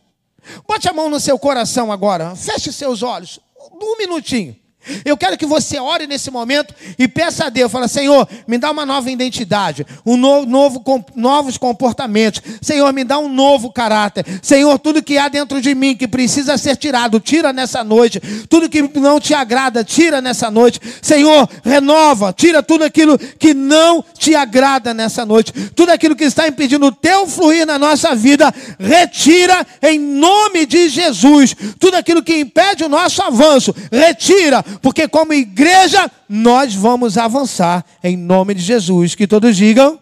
Bote 0.66 0.88
a 0.88 0.92
mão 0.92 1.08
no 1.08 1.20
seu 1.20 1.38
coração 1.38 1.90
agora, 1.90 2.34
feche 2.36 2.72
seus 2.72 3.02
olhos, 3.02 3.40
um 3.72 3.96
minutinho. 3.96 4.56
Eu 5.04 5.16
quero 5.16 5.36
que 5.36 5.46
você 5.46 5.78
ore 5.78 6.06
nesse 6.06 6.30
momento 6.30 6.74
e 6.98 7.06
peça 7.08 7.46
a 7.46 7.48
Deus, 7.48 7.70
fala, 7.70 7.88
Senhor, 7.88 8.28
me 8.46 8.58
dá 8.58 8.70
uma 8.70 8.86
nova 8.86 9.10
identidade, 9.10 9.86
um 10.04 10.16
novo, 10.16 10.46
novo, 10.46 11.04
novos 11.14 11.56
comportamentos. 11.56 12.42
Senhor, 12.60 12.92
me 12.92 13.04
dá 13.04 13.18
um 13.18 13.28
novo 13.28 13.72
caráter. 13.72 14.24
Senhor, 14.42 14.78
tudo 14.78 15.02
que 15.02 15.18
há 15.18 15.28
dentro 15.28 15.60
de 15.60 15.74
mim 15.74 15.96
que 15.96 16.08
precisa 16.08 16.56
ser 16.58 16.76
tirado, 16.76 17.20
tira 17.20 17.52
nessa 17.52 17.82
noite. 17.82 18.20
Tudo 18.48 18.68
que 18.68 18.82
não 18.98 19.20
te 19.20 19.34
agrada, 19.34 19.84
tira 19.84 20.20
nessa 20.20 20.50
noite. 20.50 20.80
Senhor, 21.02 21.48
renova, 21.64 22.32
tira 22.32 22.62
tudo 22.62 22.84
aquilo 22.84 23.18
que 23.18 23.54
não 23.54 24.04
te 24.18 24.34
agrada 24.34 24.94
nessa 24.94 25.24
noite. 25.24 25.52
Tudo 25.74 25.90
aquilo 25.90 26.16
que 26.16 26.24
está 26.24 26.46
impedindo 26.48 26.86
o 26.86 26.92
teu 26.92 27.26
fluir 27.26 27.66
na 27.66 27.78
nossa 27.78 28.14
vida, 28.14 28.52
retira 28.78 29.66
em 29.82 29.98
nome 29.98 30.66
de 30.66 30.88
Jesus. 30.88 31.54
Tudo 31.78 31.96
aquilo 31.96 32.22
que 32.22 32.38
impede 32.38 32.84
o 32.84 32.88
nosso 32.88 33.22
avanço, 33.22 33.74
retira 33.90 34.64
porque 34.80 35.08
como 35.08 35.32
igreja 35.32 36.10
nós 36.28 36.74
vamos 36.74 37.18
avançar 37.18 37.84
em 38.02 38.16
nome 38.16 38.54
de 38.54 38.62
Jesus. 38.62 39.14
Que 39.14 39.26
todos 39.26 39.56
digam: 39.56 40.00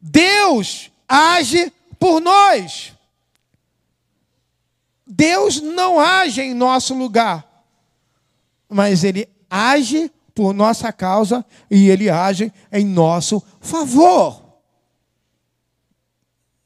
Deus 0.00 0.90
age 1.08 1.72
por 1.98 2.20
nós. 2.20 2.92
Deus 5.06 5.60
não 5.60 6.00
age 6.00 6.40
em 6.40 6.54
nosso 6.54 6.94
lugar, 6.94 7.46
mas 8.68 9.04
Ele 9.04 9.28
age 9.48 10.10
por 10.34 10.52
nossa 10.52 10.92
causa 10.92 11.44
e 11.70 11.88
Ele 11.88 12.10
age 12.10 12.52
em 12.72 12.84
nosso 12.84 13.42
favor. 13.60 14.42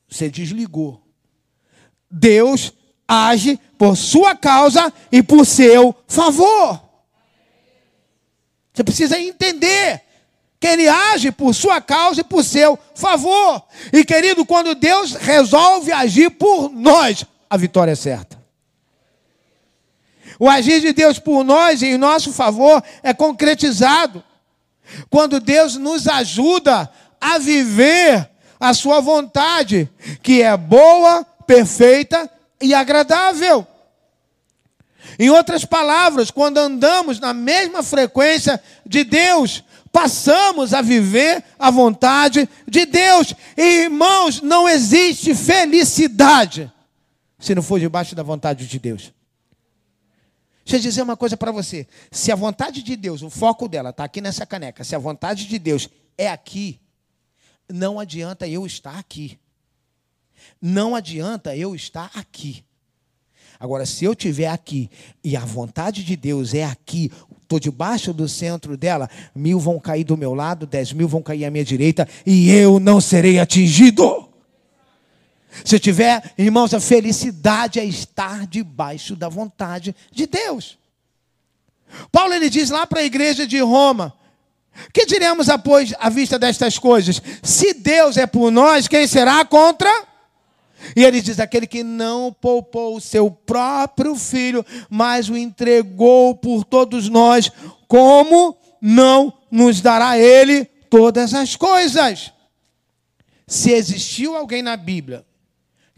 Você 0.08 0.30
desligou. 0.30 1.02
Deus 2.10 2.72
age 3.06 3.60
por 3.78 3.96
sua 3.96 4.34
causa 4.34 4.92
e 5.10 5.22
por 5.22 5.46
seu 5.46 5.94
favor. 6.08 6.82
Você 8.74 8.82
precisa 8.82 9.18
entender 9.18 10.02
que 10.60 10.66
ele 10.66 10.88
age 10.88 11.30
por 11.30 11.54
sua 11.54 11.80
causa 11.80 12.20
e 12.20 12.24
por 12.24 12.44
seu 12.44 12.76
favor. 12.94 13.62
E 13.92 14.04
querido, 14.04 14.44
quando 14.44 14.74
Deus 14.74 15.14
resolve 15.14 15.92
agir 15.92 16.30
por 16.30 16.68
nós, 16.68 17.24
a 17.48 17.56
vitória 17.56 17.92
é 17.92 17.94
certa. 17.94 18.36
O 20.40 20.48
agir 20.48 20.80
de 20.80 20.92
Deus 20.92 21.18
por 21.18 21.44
nós 21.44 21.80
e 21.80 21.86
em 21.86 21.98
nosso 21.98 22.32
favor 22.32 22.82
é 23.02 23.14
concretizado 23.14 24.22
quando 25.08 25.40
Deus 25.40 25.76
nos 25.76 26.08
ajuda 26.08 26.90
a 27.20 27.38
viver 27.38 28.28
a 28.58 28.74
sua 28.74 29.00
vontade, 29.00 29.88
que 30.22 30.42
é 30.42 30.56
boa, 30.56 31.24
perfeita 31.46 32.30
e 32.60 32.74
agradável. 32.74 33.66
Em 35.18 35.30
outras 35.30 35.64
palavras, 35.64 36.30
quando 36.30 36.58
andamos 36.58 37.18
na 37.18 37.32
mesma 37.32 37.82
frequência 37.82 38.62
de 38.84 39.04
Deus, 39.04 39.64
passamos 39.90 40.74
a 40.74 40.82
viver 40.82 41.42
a 41.58 41.70
vontade 41.70 42.48
de 42.66 42.84
Deus. 42.84 43.34
E, 43.56 43.82
irmãos, 43.82 44.40
não 44.42 44.68
existe 44.68 45.34
felicidade 45.34 46.70
se 47.38 47.54
não 47.54 47.62
for 47.62 47.78
debaixo 47.78 48.14
da 48.14 48.22
vontade 48.22 48.66
de 48.66 48.78
Deus. 48.78 49.12
Deixa 50.64 50.76
eu 50.76 50.80
dizer 50.80 51.02
uma 51.02 51.16
coisa 51.16 51.36
para 51.36 51.52
você. 51.52 51.86
Se 52.10 52.30
a 52.30 52.36
vontade 52.36 52.82
de 52.82 52.96
Deus, 52.96 53.22
o 53.22 53.30
foco 53.30 53.68
dela 53.68 53.90
está 53.90 54.04
aqui 54.04 54.20
nessa 54.20 54.44
caneca, 54.44 54.84
se 54.84 54.94
a 54.94 54.98
vontade 54.98 55.46
de 55.46 55.58
Deus 55.58 55.88
é 56.16 56.28
aqui, 56.28 56.80
não 57.68 57.98
adianta 57.98 58.46
eu 58.46 58.66
estar 58.66 58.98
aqui. 58.98 59.38
Não 60.60 60.94
adianta 60.94 61.56
eu 61.56 61.74
estar 61.74 62.10
aqui. 62.14 62.64
Agora, 63.60 63.84
se 63.84 64.04
eu 64.04 64.12
estiver 64.12 64.48
aqui 64.48 64.88
e 65.22 65.36
a 65.36 65.44
vontade 65.44 66.04
de 66.04 66.14
Deus 66.16 66.54
é 66.54 66.64
aqui, 66.64 67.10
estou 67.42 67.58
debaixo 67.58 68.12
do 68.12 68.28
centro 68.28 68.76
dela, 68.76 69.10
mil 69.34 69.58
vão 69.58 69.80
cair 69.80 70.04
do 70.04 70.16
meu 70.16 70.32
lado, 70.32 70.66
dez 70.66 70.92
mil 70.92 71.08
vão 71.08 71.22
cair 71.22 71.44
à 71.44 71.50
minha 71.50 71.64
direita 71.64 72.08
e 72.24 72.50
eu 72.50 72.78
não 72.78 73.00
serei 73.00 73.40
atingido. 73.40 74.28
Se 75.64 75.78
tiver, 75.78 76.34
irmãos, 76.38 76.72
a 76.72 76.78
felicidade 76.78 77.80
é 77.80 77.84
estar 77.84 78.46
debaixo 78.46 79.16
da 79.16 79.28
vontade 79.28 79.94
de 80.12 80.26
Deus. 80.26 80.78
Paulo 82.12 82.34
ele 82.34 82.50
diz 82.50 82.70
lá 82.70 82.86
para 82.86 83.00
a 83.00 83.04
igreja 83.04 83.44
de 83.44 83.58
Roma: 83.58 84.14
que 84.92 85.04
diremos 85.04 85.48
após 85.48 85.92
a 85.98 86.08
vista 86.08 86.38
destas 86.38 86.78
coisas? 86.78 87.20
Se 87.42 87.74
Deus 87.74 88.16
é 88.16 88.26
por 88.26 88.52
nós, 88.52 88.86
quem 88.86 89.06
será 89.06 89.44
contra? 89.44 90.07
E 90.94 91.04
ele 91.04 91.20
diz: 91.20 91.38
aquele 91.40 91.66
que 91.66 91.82
não 91.82 92.32
poupou 92.32 92.96
o 92.96 93.00
seu 93.00 93.30
próprio 93.30 94.14
filho, 94.14 94.64
mas 94.88 95.28
o 95.28 95.36
entregou 95.36 96.34
por 96.34 96.64
todos 96.64 97.08
nós, 97.08 97.50
como 97.86 98.56
não 98.80 99.32
nos 99.50 99.80
dará 99.80 100.18
Ele 100.18 100.64
todas 100.64 101.34
as 101.34 101.56
coisas. 101.56 102.32
Se 103.46 103.72
existiu 103.72 104.36
alguém 104.36 104.62
na 104.62 104.76
Bíblia 104.76 105.24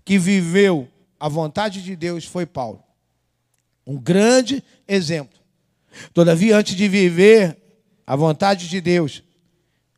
que 0.05 0.19
viveu 0.19 0.89
a 1.19 1.29
vontade 1.29 1.83
de 1.83 1.95
Deus, 1.97 2.25
foi 2.25 2.47
Paulo. 2.47 2.83
Um 3.87 3.99
grande 3.99 4.63
exemplo. 4.87 5.39
Todavia, 6.15 6.57
antes 6.57 6.77
de 6.77 6.89
viver 6.89 7.57
a 8.07 8.15
vontade 8.15 8.69
de 8.69 8.81
Deus, 8.81 9.23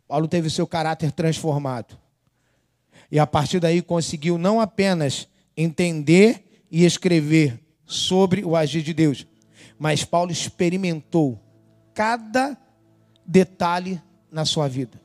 Paulo 0.09 0.27
teve 0.27 0.51
seu 0.51 0.67
caráter 0.67 1.13
transformado. 1.13 2.02
E 3.13 3.19
a 3.19 3.27
partir 3.27 3.61
daí 3.61 3.83
conseguiu 3.83 4.39
não 4.39 4.59
apenas 4.59 5.29
entender 5.55 6.65
e 6.71 6.87
escrever 6.87 7.61
sobre 7.85 8.43
o 8.43 8.57
agir 8.57 8.83
de 8.83 8.95
Deus, 8.95 9.27
mas 9.79 10.03
Paulo 10.03 10.33
experimentou 10.33 11.39
cada 11.93 12.57
detalhe 13.27 14.01
na 14.31 14.47
sua 14.47 14.67
vida. 14.67 14.99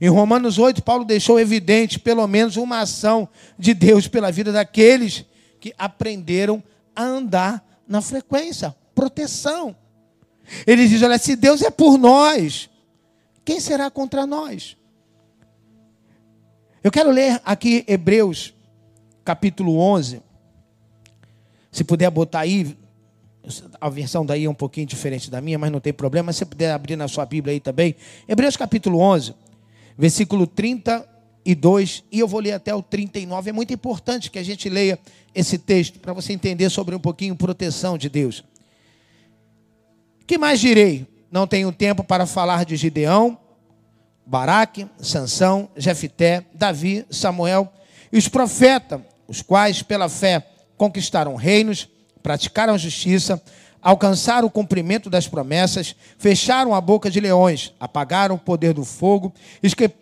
Em 0.00 0.08
Romanos 0.08 0.56
8, 0.56 0.84
Paulo 0.84 1.04
deixou 1.04 1.40
evidente 1.40 1.98
pelo 1.98 2.24
menos 2.28 2.56
uma 2.56 2.78
ação 2.78 3.28
de 3.58 3.74
Deus 3.74 4.06
pela 4.06 4.30
vida 4.30 4.52
daqueles 4.52 5.24
que 5.58 5.74
aprenderam 5.76 6.62
a 6.94 7.02
andar 7.02 7.82
na 7.88 8.00
frequência, 8.00 8.72
proteção. 8.94 9.74
Ele 10.64 10.86
diz: 10.86 11.02
olha, 11.02 11.18
se 11.18 11.34
Deus 11.34 11.60
é 11.60 11.70
por 11.72 11.98
nós, 11.98 12.70
quem 13.44 13.58
será 13.58 13.90
contra 13.90 14.24
nós? 14.24 14.76
Eu 16.82 16.90
quero 16.90 17.10
ler 17.10 17.38
aqui 17.44 17.84
Hebreus, 17.86 18.54
capítulo 19.22 19.78
11. 19.78 20.22
Se 21.70 21.84
puder 21.84 22.10
botar 22.10 22.40
aí, 22.40 22.74
a 23.78 23.90
versão 23.90 24.24
daí 24.24 24.46
é 24.46 24.50
um 24.50 24.54
pouquinho 24.54 24.86
diferente 24.86 25.30
da 25.30 25.42
minha, 25.42 25.58
mas 25.58 25.70
não 25.70 25.78
tem 25.78 25.92
problema. 25.92 26.32
Se 26.32 26.46
puder 26.46 26.72
abrir 26.72 26.96
na 26.96 27.06
sua 27.06 27.26
Bíblia 27.26 27.52
aí 27.52 27.60
também. 27.60 27.94
Hebreus 28.26 28.56
capítulo 28.56 28.98
11, 28.98 29.34
versículo 29.98 30.46
32, 30.46 32.02
e 32.10 32.18
eu 32.18 32.26
vou 32.26 32.40
ler 32.40 32.52
até 32.52 32.74
o 32.74 32.80
39. 32.80 33.50
É 33.50 33.52
muito 33.52 33.74
importante 33.74 34.30
que 34.30 34.38
a 34.38 34.42
gente 34.42 34.66
leia 34.70 34.98
esse 35.34 35.58
texto 35.58 35.98
para 35.98 36.14
você 36.14 36.32
entender 36.32 36.70
sobre 36.70 36.94
um 36.94 37.00
pouquinho 37.00 37.36
proteção 37.36 37.98
de 37.98 38.08
Deus. 38.08 38.42
Que 40.26 40.38
mais 40.38 40.58
direi? 40.58 41.06
Não 41.30 41.46
tenho 41.46 41.70
tempo 41.72 42.02
para 42.02 42.24
falar 42.24 42.64
de 42.64 42.74
Gideão, 42.74 43.38
Baraque, 44.30 44.86
Sansão, 45.00 45.68
Jefité, 45.76 46.44
Davi, 46.54 47.04
Samuel 47.10 47.68
e 48.12 48.16
os 48.16 48.28
profetas, 48.28 49.00
os 49.26 49.42
quais 49.42 49.82
pela 49.82 50.08
fé 50.08 50.46
conquistaram 50.76 51.34
reinos, 51.34 51.88
praticaram 52.22 52.78
justiça, 52.78 53.42
alcançaram 53.82 54.46
o 54.46 54.50
cumprimento 54.50 55.10
das 55.10 55.26
promessas, 55.26 55.96
fecharam 56.16 56.72
a 56.72 56.80
boca 56.80 57.10
de 57.10 57.18
leões, 57.18 57.74
apagaram 57.80 58.36
o 58.36 58.38
poder 58.38 58.72
do 58.72 58.84
fogo, 58.84 59.34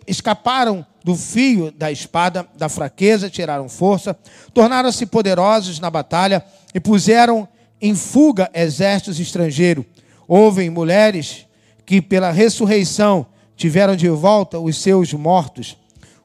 escaparam 0.06 0.84
do 1.02 1.16
fio 1.16 1.72
da 1.72 1.90
espada, 1.90 2.46
da 2.54 2.68
fraqueza, 2.68 3.30
tiraram 3.30 3.66
força, 3.66 4.14
tornaram-se 4.52 5.06
poderosos 5.06 5.80
na 5.80 5.88
batalha 5.88 6.44
e 6.74 6.78
puseram 6.78 7.48
em 7.80 7.94
fuga 7.94 8.50
exércitos 8.52 9.18
estrangeiros. 9.18 9.86
Houve 10.26 10.68
mulheres 10.68 11.46
que, 11.86 12.02
pela 12.02 12.30
ressurreição, 12.30 13.26
tiveram 13.58 13.96
de 13.96 14.08
volta 14.08 14.58
os 14.60 14.78
seus 14.78 15.12
mortos. 15.12 15.76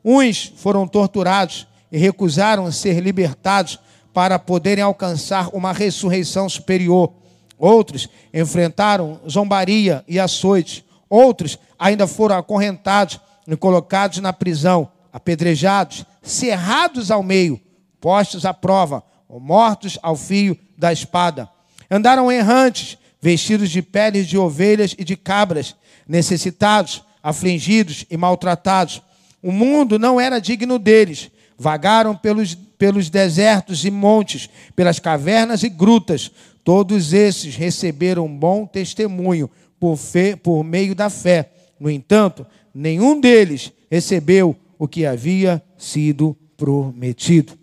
Uns 0.06 0.54
foram 0.56 0.88
torturados 0.88 1.68
e 1.92 1.98
recusaram 1.98 2.72
ser 2.72 3.00
libertados 3.00 3.80
para 4.14 4.38
poderem 4.38 4.84
alcançar 4.84 5.50
uma 5.52 5.74
ressurreição 5.74 6.48
superior. 6.48 7.12
Outros 7.58 8.08
enfrentaram 8.32 9.20
zombaria 9.28 10.04
e 10.08 10.20
açoite. 10.20 10.86
Outros 11.10 11.58
ainda 11.78 12.06
foram 12.06 12.38
acorrentados 12.38 13.20
e 13.48 13.58
colocados 13.58 14.20
na 14.20 14.32
prisão, 14.32 14.90
apedrejados, 15.12 16.06
cerrados 16.22 17.10
ao 17.10 17.24
meio, 17.24 17.60
postos 18.00 18.46
à 18.46 18.54
prova, 18.54 19.04
ou 19.28 19.40
mortos 19.40 19.98
ao 20.04 20.16
fio 20.16 20.56
da 20.78 20.94
espada. 20.94 21.50
Andaram 21.90 22.32
errantes, 22.32 22.96
vestidos 23.20 23.72
de 23.72 23.82
peles 23.82 24.28
de 24.28 24.38
ovelhas 24.38 24.96
e 24.98 25.04
de 25.04 25.16
cabras, 25.16 25.76
necessitados, 26.08 27.04
afligidos 27.24 28.06
e 28.12 28.18
maltratados. 28.18 29.02
O 29.42 29.52
mundo 29.52 29.98
não 29.98 30.20
era 30.20 30.40
digno 30.40 30.78
deles. 30.78 31.32
Vagaram 31.58 32.16
pelos, 32.16 32.54
pelos 32.54 33.10
desertos 33.10 33.86
e 33.86 33.90
montes, 33.90 34.50
pelas 34.76 35.00
cavernas 35.00 35.64
e 35.64 35.70
grutas, 35.70 36.32
Todos 36.64 37.12
esses 37.12 37.56
receberam 37.56 38.28
bom 38.28 38.66
testemunho 38.66 39.52
por, 39.80 40.00
por 40.42 40.64
meio 40.64 40.96
da 40.96 41.10
fé. 41.10 41.52
No 41.80 41.90
entanto, 41.90 42.46
nenhum 42.74 43.20
deles 43.20 43.72
recebeu 43.92 44.56
o 44.80 44.88
que 44.88 45.06
havia 45.06 45.62
sido 45.78 46.38
prometido. 46.56 47.60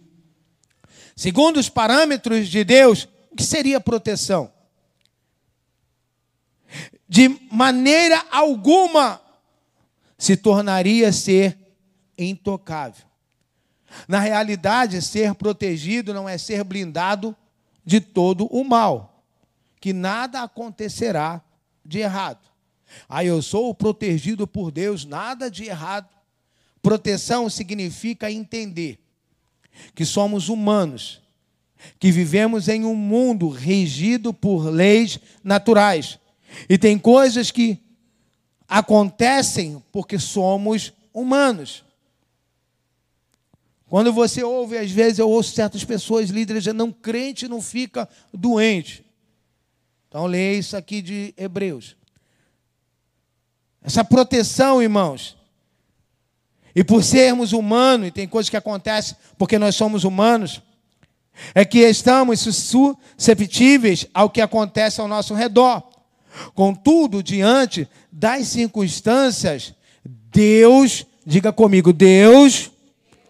Segundo 1.16 1.58
os 1.58 1.68
parâmetros 1.68 2.48
de 2.48 2.62
Deus, 2.62 3.08
o 3.30 3.36
que 3.36 3.42
seria 3.42 3.80
proteção? 3.80 4.52
De 7.08 7.28
maneira 7.50 8.22
alguma 8.30 9.19
se 10.20 10.36
tornaria 10.36 11.10
ser 11.12 11.56
intocável. 12.16 13.06
Na 14.06 14.20
realidade, 14.20 15.00
ser 15.00 15.34
protegido 15.34 16.12
não 16.12 16.28
é 16.28 16.36
ser 16.36 16.62
blindado 16.62 17.34
de 17.82 18.02
todo 18.02 18.44
o 18.46 18.62
mal, 18.62 19.24
que 19.80 19.94
nada 19.94 20.42
acontecerá 20.42 21.42
de 21.82 22.00
errado. 22.00 22.46
Ah, 23.08 23.24
eu 23.24 23.40
sou 23.40 23.74
protegido 23.74 24.46
por 24.46 24.70
Deus, 24.70 25.06
nada 25.06 25.50
de 25.50 25.64
errado. 25.64 26.08
Proteção 26.82 27.48
significa 27.48 28.30
entender 28.30 28.98
que 29.94 30.04
somos 30.04 30.50
humanos, 30.50 31.22
que 31.98 32.12
vivemos 32.12 32.68
em 32.68 32.84
um 32.84 32.94
mundo 32.94 33.48
regido 33.48 34.34
por 34.34 34.66
leis 34.66 35.18
naturais. 35.42 36.18
E 36.68 36.76
tem 36.76 36.98
coisas 36.98 37.50
que 37.50 37.89
acontecem 38.70 39.82
porque 39.90 40.16
somos 40.16 40.92
humanos. 41.12 41.84
Quando 43.88 44.12
você 44.12 44.44
ouve, 44.44 44.78
às 44.78 44.92
vezes 44.92 45.18
eu 45.18 45.28
ouço 45.28 45.52
certas 45.52 45.84
pessoas, 45.84 46.30
líderes, 46.30 46.66
não 46.66 46.92
crente 46.92 47.48
não 47.48 47.60
fica 47.60 48.08
doente. 48.32 49.04
Então 50.08 50.26
leia 50.26 50.56
isso 50.56 50.76
aqui 50.76 51.02
de 51.02 51.34
Hebreus. 51.36 51.96
Essa 53.82 54.04
proteção, 54.04 54.80
irmãos. 54.80 55.36
E 56.72 56.84
por 56.84 57.02
sermos 57.02 57.52
humanos, 57.52 58.06
e 58.06 58.12
tem 58.12 58.28
coisas 58.28 58.48
que 58.48 58.56
acontecem 58.56 59.16
porque 59.36 59.58
nós 59.58 59.74
somos 59.74 60.04
humanos, 60.04 60.62
é 61.52 61.64
que 61.64 61.80
estamos 61.80 62.40
susceptíveis 62.40 64.06
ao 64.14 64.30
que 64.30 64.40
acontece 64.40 65.00
ao 65.00 65.08
nosso 65.08 65.34
redor. 65.34 65.82
Contudo, 66.54 67.22
diante 67.22 67.88
das 68.10 68.48
circunstâncias, 68.48 69.74
Deus, 70.04 71.06
diga 71.24 71.52
comigo, 71.52 71.92
Deus 71.92 72.70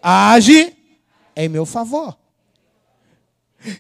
age 0.02 0.74
em 1.36 1.48
meu 1.48 1.66
favor. 1.66 2.16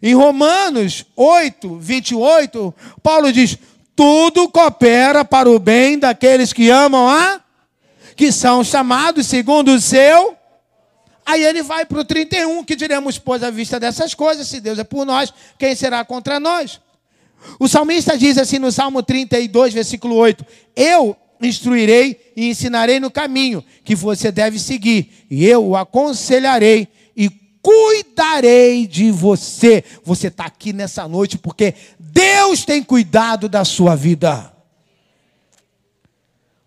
Em 0.02 0.14
Romanos 0.14 1.06
8, 1.16 1.78
28, 1.78 2.74
Paulo 3.02 3.32
diz: 3.32 3.58
tudo 4.00 4.48
coopera 4.48 5.26
para 5.26 5.50
o 5.50 5.58
bem 5.58 5.98
daqueles 5.98 6.54
que 6.54 6.70
amam 6.70 7.06
a, 7.06 7.40
que 8.16 8.32
são 8.32 8.64
chamados 8.64 9.26
segundo 9.26 9.74
o 9.74 9.78
seu. 9.78 10.36
Aí 11.26 11.44
ele 11.44 11.62
vai 11.62 11.84
para 11.84 12.00
o 12.00 12.04
31, 12.04 12.64
que 12.64 12.74
diremos, 12.74 13.18
pois, 13.18 13.42
à 13.42 13.50
vista 13.50 13.78
dessas 13.78 14.14
coisas, 14.14 14.48
se 14.48 14.58
Deus 14.58 14.78
é 14.78 14.84
por 14.84 15.04
nós, 15.04 15.32
quem 15.58 15.76
será 15.76 16.02
contra 16.02 16.40
nós? 16.40 16.80
O 17.58 17.68
salmista 17.68 18.16
diz 18.16 18.38
assim 18.38 18.58
no 18.58 18.72
Salmo 18.72 19.02
32, 19.02 19.74
versículo 19.74 20.14
8: 20.16 20.44
Eu 20.74 21.16
instruirei 21.40 22.32
e 22.36 22.48
ensinarei 22.48 23.00
no 23.00 23.10
caminho 23.10 23.64
que 23.84 23.94
você 23.94 24.30
deve 24.30 24.58
seguir, 24.58 25.26
e 25.30 25.46
eu 25.46 25.64
o 25.68 25.76
aconselharei 25.76 26.88
e 27.16 27.30
cuidarei 27.62 28.86
de 28.86 29.10
você. 29.10 29.84
Você 30.04 30.28
está 30.28 30.44
aqui 30.44 30.72
nessa 30.72 31.06
noite 31.08 31.38
porque 31.38 31.74
Deus 31.98 32.64
tem 32.64 32.82
cuidado 32.82 33.48
da 33.48 33.64
sua 33.64 33.94
vida. 33.94 34.52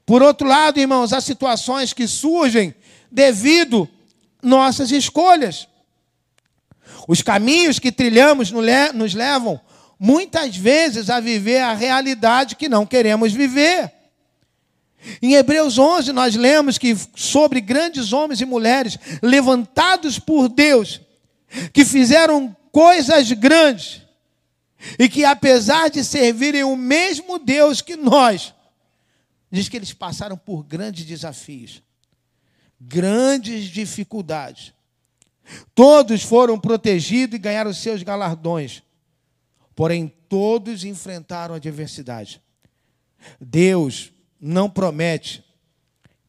Por 0.06 0.22
outro 0.22 0.48
lado, 0.48 0.80
irmãos, 0.80 1.14
há 1.14 1.22
situações 1.22 1.94
que 1.94 2.08
surgem 2.08 2.76
devido 3.12 3.88
nossas 4.42 4.92
escolhas. 4.92 5.68
Os 7.08 7.22
caminhos 7.22 7.80
que 7.80 7.92
trilhamos 7.92 8.52
nos 8.52 9.14
levam 9.14 9.60
muitas 10.00 10.56
vezes 10.56 11.10
a 11.10 11.20
viver 11.20 11.60
a 11.60 11.74
realidade 11.74 12.56
que 12.56 12.70
não 12.70 12.86
queremos 12.86 13.34
viver. 13.34 13.92
Em 15.22 15.34
Hebreus 15.34 15.78
11, 15.78 16.14
nós 16.14 16.36
lemos 16.36 16.78
que 16.78 16.96
sobre 17.16 17.60
grandes 17.60 18.14
homens 18.14 18.40
e 18.42 18.46
mulheres 18.46 18.98
levantados 19.22 20.18
por 20.18 20.48
Deus, 20.48 21.02
que 21.74 21.84
fizeram 21.84 22.56
coisas 22.72 23.32
grandes, 23.34 24.02
e 24.98 25.08
que 25.08 25.24
apesar 25.24 25.90
de 25.90 26.04
servirem 26.04 26.64
o 26.64 26.76
mesmo 26.76 27.38
Deus 27.38 27.82
que 27.82 27.96
nós, 27.96 28.54
diz 29.52 29.70
que 29.70 29.78
eles 29.78 29.94
passaram 29.94 30.38
por 30.38 30.64
grandes 30.64 31.06
desafios, 31.06 31.82
grandes 32.80 33.66
dificuldades. 33.66 34.74
Todos 35.76 36.24
foram 36.24 36.60
protegidos 36.60 37.36
e 37.36 37.40
ganharam 37.40 37.74
seus 37.74 38.02
galardões. 38.04 38.82
Porém, 39.76 40.14
todos 40.30 40.84
enfrentaram 40.84 41.56
adversidade. 41.56 42.42
Deus 43.40 44.12
não 44.40 44.70
promete 44.70 45.44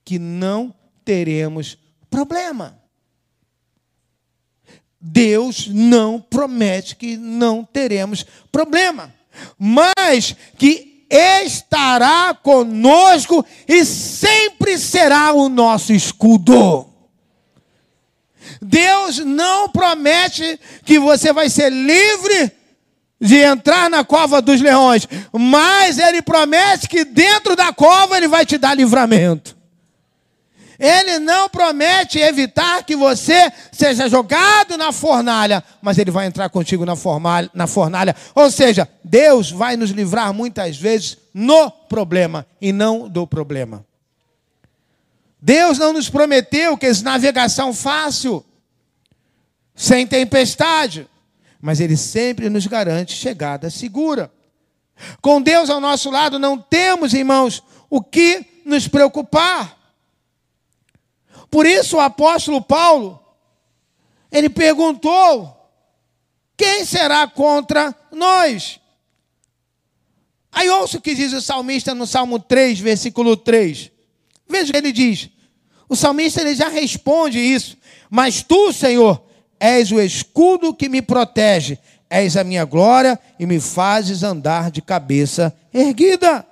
que 0.04 0.18
não 0.18 0.74
teremos 1.04 1.76
problema. 2.11 2.78
Deus 5.00 5.66
não 5.68 6.18
promete 6.18 6.96
que 6.96 7.16
não 7.16 7.62
teremos 7.62 8.24
problema, 8.50 9.14
mas 9.59 10.35
que 10.57 11.07
estará 11.11 12.35
conosco 12.35 13.44
e 13.68 13.85
sempre 13.85 14.78
será 14.78 15.35
o 15.35 15.50
nosso 15.50 15.92
escudo. 15.92 16.88
Deus 18.62 19.18
não 19.18 19.68
promete 19.68 20.59
que 20.87 20.98
você 20.98 21.35
vai 21.35 21.50
ser 21.50 21.70
livre 21.70 22.50
de 23.24 23.38
entrar 23.38 23.88
na 23.88 24.04
cova 24.04 24.42
dos 24.42 24.60
leões, 24.60 25.08
mas 25.32 25.98
Ele 25.98 26.20
promete 26.20 26.87
que 26.87 27.06
dentro 27.06 27.56
da 27.56 27.72
cova 27.72 28.18
Ele 28.18 28.28
vai 28.28 28.44
te 28.44 28.58
dar 28.58 28.74
livramento. 28.74 29.56
Ele 30.78 31.18
não 31.18 31.48
promete 31.48 32.18
evitar 32.18 32.84
que 32.84 32.94
você 32.94 33.50
seja 33.72 34.08
jogado 34.08 34.76
na 34.76 34.92
fornalha, 34.92 35.62
mas 35.80 35.98
ele 35.98 36.10
vai 36.10 36.26
entrar 36.26 36.48
contigo 36.50 36.84
na 36.84 36.96
fornalha, 36.96 37.50
na 37.54 37.66
fornalha. 37.66 38.14
Ou 38.34 38.50
seja, 38.50 38.88
Deus 39.02 39.50
vai 39.50 39.76
nos 39.76 39.90
livrar 39.90 40.34
muitas 40.34 40.76
vezes 40.76 41.16
no 41.32 41.70
problema 41.70 42.44
e 42.60 42.72
não 42.72 43.08
do 43.08 43.26
problema. 43.26 43.87
Deus 45.40 45.78
não 45.78 45.92
nos 45.92 46.10
prometeu 46.10 46.76
que 46.76 46.87
essa 46.87 47.04
navegação 47.04 47.72
fácil, 47.72 48.44
sem 49.76 50.06
tempestade, 50.06 51.08
mas 51.64 51.81
ele 51.81 51.96
sempre 51.96 52.50
nos 52.50 52.66
garante 52.66 53.14
chegada 53.14 53.70
segura. 53.70 54.31
Com 55.22 55.40
Deus 55.40 55.70
ao 55.70 55.81
nosso 55.81 56.11
lado, 56.11 56.38
não 56.38 56.59
temos, 56.59 57.14
irmãos, 57.14 57.62
o 57.88 58.03
que 58.03 58.44
nos 58.66 58.87
preocupar. 58.87 59.74
Por 61.50 61.64
isso 61.64 61.96
o 61.96 62.00
apóstolo 62.00 62.61
Paulo, 62.61 63.18
ele 64.31 64.50
perguntou: 64.50 65.57
quem 66.55 66.85
será 66.85 67.27
contra 67.27 67.96
nós? 68.12 68.79
Aí 70.53 70.68
ouça 70.68 70.98
o 70.98 71.00
que 71.00 71.14
diz 71.14 71.33
o 71.33 71.40
salmista 71.40 71.94
no 71.94 72.07
Salmo 72.07 72.38
3, 72.38 72.79
versículo 72.79 73.38
3. 73.38 73.90
Veja 74.46 74.68
o 74.68 74.72
que 74.72 74.77
ele 74.77 74.92
diz. 74.92 75.31
O 75.88 75.96
salmista 75.96 76.42
ele 76.42 76.55
já 76.55 76.68
responde 76.68 77.38
isso. 77.38 77.79
Mas 78.11 78.42
tu, 78.42 78.70
Senhor, 78.70 79.24
és 79.66 79.90
o 79.90 79.98
escudo 79.98 80.74
que 80.74 80.90
me 80.90 81.00
protege, 81.00 81.79
és 82.11 82.37
a 82.37 82.44
minha 82.44 82.66
glória 82.66 83.18
e 83.38 83.46
me 83.46 83.59
fazes 83.59 84.22
andar 84.22 84.70
de 84.70 84.83
cabeça 84.83 85.57
erguida. 85.72 86.46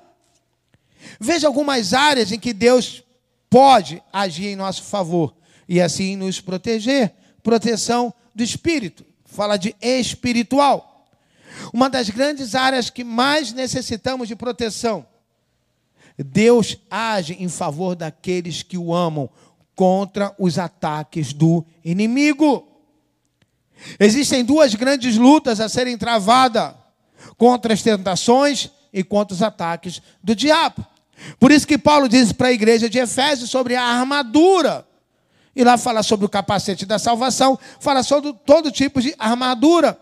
Veja 1.20 1.46
algumas 1.46 1.92
áreas 1.92 2.32
em 2.32 2.40
que 2.40 2.54
Deus 2.54 3.04
pode 3.50 4.02
agir 4.10 4.46
em 4.46 4.56
nosso 4.56 4.84
favor 4.84 5.34
e 5.68 5.78
assim 5.78 6.16
nos 6.16 6.40
proteger. 6.40 7.12
Proteção 7.42 8.14
do 8.34 8.42
espírito, 8.42 9.04
fala 9.26 9.58
de 9.58 9.76
espiritual. 9.82 11.06
Uma 11.70 11.90
das 11.90 12.08
grandes 12.08 12.54
áreas 12.54 12.88
que 12.88 13.04
mais 13.04 13.52
necessitamos 13.52 14.26
de 14.26 14.34
proteção. 14.34 15.04
Deus 16.16 16.78
age 16.90 17.36
em 17.38 17.50
favor 17.50 17.94
daqueles 17.94 18.62
que 18.62 18.78
o 18.78 18.94
amam 18.94 19.28
contra 19.74 20.34
os 20.38 20.58
ataques 20.58 21.34
do 21.34 21.62
inimigo. 21.84 22.71
Existem 23.98 24.44
duas 24.44 24.74
grandes 24.74 25.16
lutas 25.16 25.60
a 25.60 25.68
serem 25.68 25.96
travadas 25.96 26.74
contra 27.36 27.72
as 27.72 27.82
tentações 27.82 28.70
e 28.92 29.02
contra 29.02 29.34
os 29.34 29.42
ataques 29.42 30.02
do 30.22 30.34
diabo. 30.34 30.84
Por 31.38 31.50
isso 31.50 31.66
que 31.66 31.78
Paulo 31.78 32.08
diz 32.08 32.32
para 32.32 32.48
a 32.48 32.52
igreja 32.52 32.88
de 32.88 32.98
Efésios 32.98 33.50
sobre 33.50 33.76
a 33.76 33.82
armadura. 33.82 34.86
E 35.54 35.62
lá 35.62 35.76
fala 35.76 36.02
sobre 36.02 36.26
o 36.26 36.28
capacete 36.28 36.86
da 36.86 36.98
salvação, 36.98 37.58
fala 37.78 38.02
sobre 38.02 38.32
todo 38.46 38.70
tipo 38.70 39.00
de 39.00 39.14
armadura. 39.18 39.98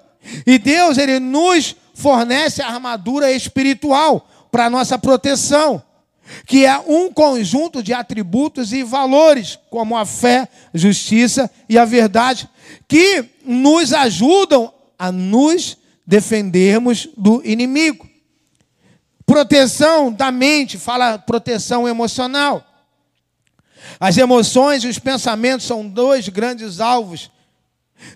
E 0.47 0.59
Deus, 0.59 0.97
ele 0.97 1.19
nos 1.19 1.75
fornece 1.95 2.63
a 2.63 2.69
armadura 2.69 3.33
espiritual 3.33 4.27
para 4.51 4.71
nossa 4.71 4.99
proteção, 4.99 5.83
que 6.47 6.65
é 6.65 6.79
um 6.79 7.13
conjunto 7.13 7.83
de 7.83 7.93
atributos 7.93 8.73
e 8.73 8.83
valores, 8.83 9.59
como 9.71 9.97
a 9.97 10.05
fé, 10.05 10.49
justiça 10.73 11.51
e 11.69 11.79
a 11.79 11.85
verdade, 11.85 12.49
que 12.89 13.25
nos 13.45 13.93
ajudam 13.93 14.73
a 14.99 15.11
nos 15.11 15.77
defendermos 16.07 17.09
do 17.17 17.43
inimigo. 17.45 18.09
Proteção 19.25 20.13
da 20.13 20.31
mente, 20.31 20.77
fala 20.77 21.19
proteção 21.19 21.87
emocional. 21.87 22.67
As 23.99 24.17
emoções 24.17 24.83
e 24.83 24.89
os 24.89 24.99
pensamentos 24.99 25.67
são 25.67 25.89
dois 25.89 26.29
grandes 26.29 26.81
alvos 26.81 27.31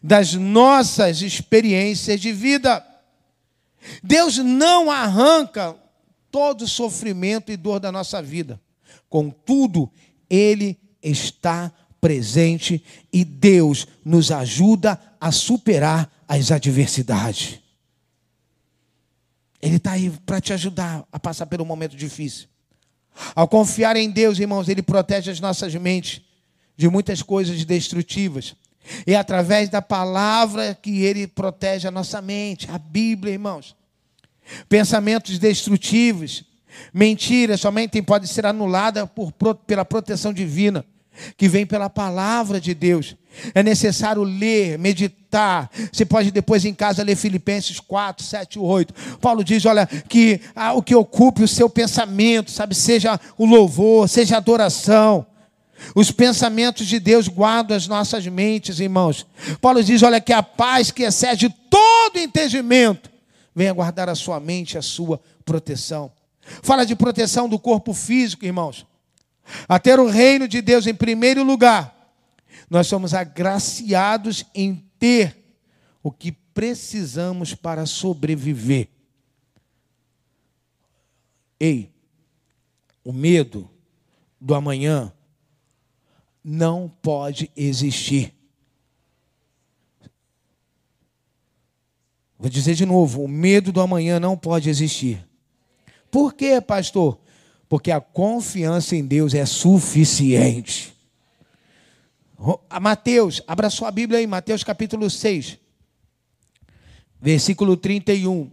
das 0.03 0.35
nossas 0.35 1.23
experiências 1.23 2.21
de 2.21 2.33
vida. 2.33 2.85
Deus 4.03 4.39
não 4.39 4.91
arranca 4.91 5.77
todo 6.35 6.67
sofrimento 6.67 7.53
e 7.53 7.57
dor 7.57 7.79
da 7.79 7.93
nossa 7.93 8.21
vida. 8.21 8.61
Contudo, 9.09 9.89
Ele 10.29 10.77
está 11.01 11.73
presente 12.01 12.85
e 13.13 13.25
Deus 13.25 13.87
nos 14.05 14.33
ajuda 14.33 15.01
a 15.21 15.31
superar 15.31 16.11
as 16.27 16.51
adversidades. 16.51 17.61
Ele 19.63 19.77
está 19.77 19.93
aí 19.93 20.11
para 20.27 20.41
te 20.41 20.53
ajudar 20.53 21.07
a 21.13 21.21
passar 21.21 21.47
pelo 21.47 21.65
momento 21.65 21.95
difícil. 21.95 22.49
Ao 23.33 23.47
confiar 23.47 23.95
em 23.95 24.11
Deus, 24.11 24.37
irmãos, 24.37 24.69
Ele 24.69 24.83
protege 24.83 25.31
as 25.31 25.39
nossas 25.39 25.73
mentes 25.77 26.21
de 26.77 26.89
muitas 26.89 27.23
coisas 27.23 27.65
destrutivas. 27.65 28.57
E 29.07 29.15
é 29.15 29.17
através 29.17 29.69
da 29.69 29.81
palavra 29.81 30.75
que 30.75 31.03
Ele 31.03 31.29
protege 31.29 31.87
a 31.87 31.93
nossa 31.93 32.21
mente, 32.21 32.69
a 32.73 32.77
Bíblia, 32.77 33.35
irmãos. 33.35 33.77
Pensamentos 34.69 35.39
destrutivos, 35.39 36.45
mentiras 36.93 37.61
somente 37.61 38.01
podem 38.03 38.29
ser 38.29 38.47
anuladas 38.47 39.09
por, 39.15 39.33
pela 39.67 39.85
proteção 39.85 40.33
divina 40.33 40.85
que 41.37 41.49
vem 41.49 41.65
pela 41.67 41.89
palavra 41.89 42.61
de 42.61 42.75
Deus. 42.75 43.17
É 43.55 43.63
necessário 43.63 44.23
ler, 44.23 44.79
meditar. 44.79 45.71
Você 45.93 46.05
pode 46.05 46.31
depois 46.31 46.65
em 46.65 46.75
casa 46.75 47.03
ler 47.03 47.17
Filipenses 47.17 47.81
4, 47.81 48.25
7 48.25 48.55
e 48.55 48.59
8. 48.59 48.95
Paulo 49.21 49.43
diz: 49.43 49.65
olha, 49.65 49.87
que 49.87 50.41
ah, 50.55 50.73
o 50.73 50.83
que 50.83 50.95
ocupe 50.95 51.43
o 51.43 51.49
seu 51.49 51.69
pensamento, 51.69 52.51
sabe, 52.51 52.75
seja 52.75 53.19
o 53.37 53.47
louvor, 53.47 54.09
seja 54.09 54.37
a 54.37 54.39
adoração. 54.39 55.27
Os 55.95 56.11
pensamentos 56.11 56.87
de 56.87 57.01
Deus 57.01 57.29
guardam 57.29 57.77
as 57.77 57.89
nossas 57.89 58.27
mentes, 58.27 58.79
irmãos. 58.79 59.27
Paulo 59.61 59.83
diz: 59.83 60.03
olha, 60.03 60.21
que 60.21 60.33
a 60.33 60.43
paz 60.43 60.91
que 60.91 61.03
excede 61.03 61.53
todo 61.69 62.19
entendimento 62.19 63.14
venha 63.55 63.73
guardar 63.73 64.09
a 64.09 64.15
sua 64.15 64.41
mente, 64.41 64.77
a 64.77 64.83
sua 64.83 65.21
proteção. 65.45 66.13
Fala 66.63 66.85
de 66.85 66.95
proteção 66.95 67.49
do 67.49 67.59
corpo 67.59 67.93
físico, 67.95 68.45
irmãos 68.45 68.87
a 69.69 69.79
ter 69.79 69.99
o 69.99 70.09
reino 70.09 70.49
de 70.49 70.61
Deus 70.61 70.87
em 70.87 70.95
primeiro 70.95 71.43
lugar, 71.43 71.93
nós 72.69 72.87
somos 72.87 73.15
agraciados 73.15 74.45
em 74.55 74.77
ter 74.99 75.37
o 76.03 76.11
que 76.11 76.33
precisamos 76.33 77.55
para 77.55 77.87
sobreviver. 77.87 78.89
Ei, 81.59 81.93
o 83.05 83.13
medo 83.13 83.71
do 84.41 84.55
amanhã 84.55 85.13
não 86.43 86.89
pode 87.03 87.51
existir. 87.57 88.34
Vou 92.39 92.51
dizer 92.51 92.75
de 92.75 92.87
novo: 92.87 93.23
o 93.23 93.29
medo 93.29 93.73
do 93.73 93.81
amanhã 93.81 94.19
não 94.21 94.37
pode 94.37 94.69
existir. 94.69 95.25
Por 96.11 96.35
quê, 96.35 96.61
pastor? 96.61 97.19
porque 97.75 97.91
a 97.91 98.01
confiança 98.01 98.95
em 98.95 99.05
Deus 99.05 99.35
é 99.35 99.45
suficiente. 99.45 100.95
Mateus, 102.81 103.43
abra 103.49 103.69
sua 103.69 103.91
Bíblia 103.91 104.21
aí, 104.21 104.27
Mateus 104.29 104.63
capítulo 104.63 105.11
6, 105.11 105.59
versículo 107.21 107.77
31. 107.77 108.49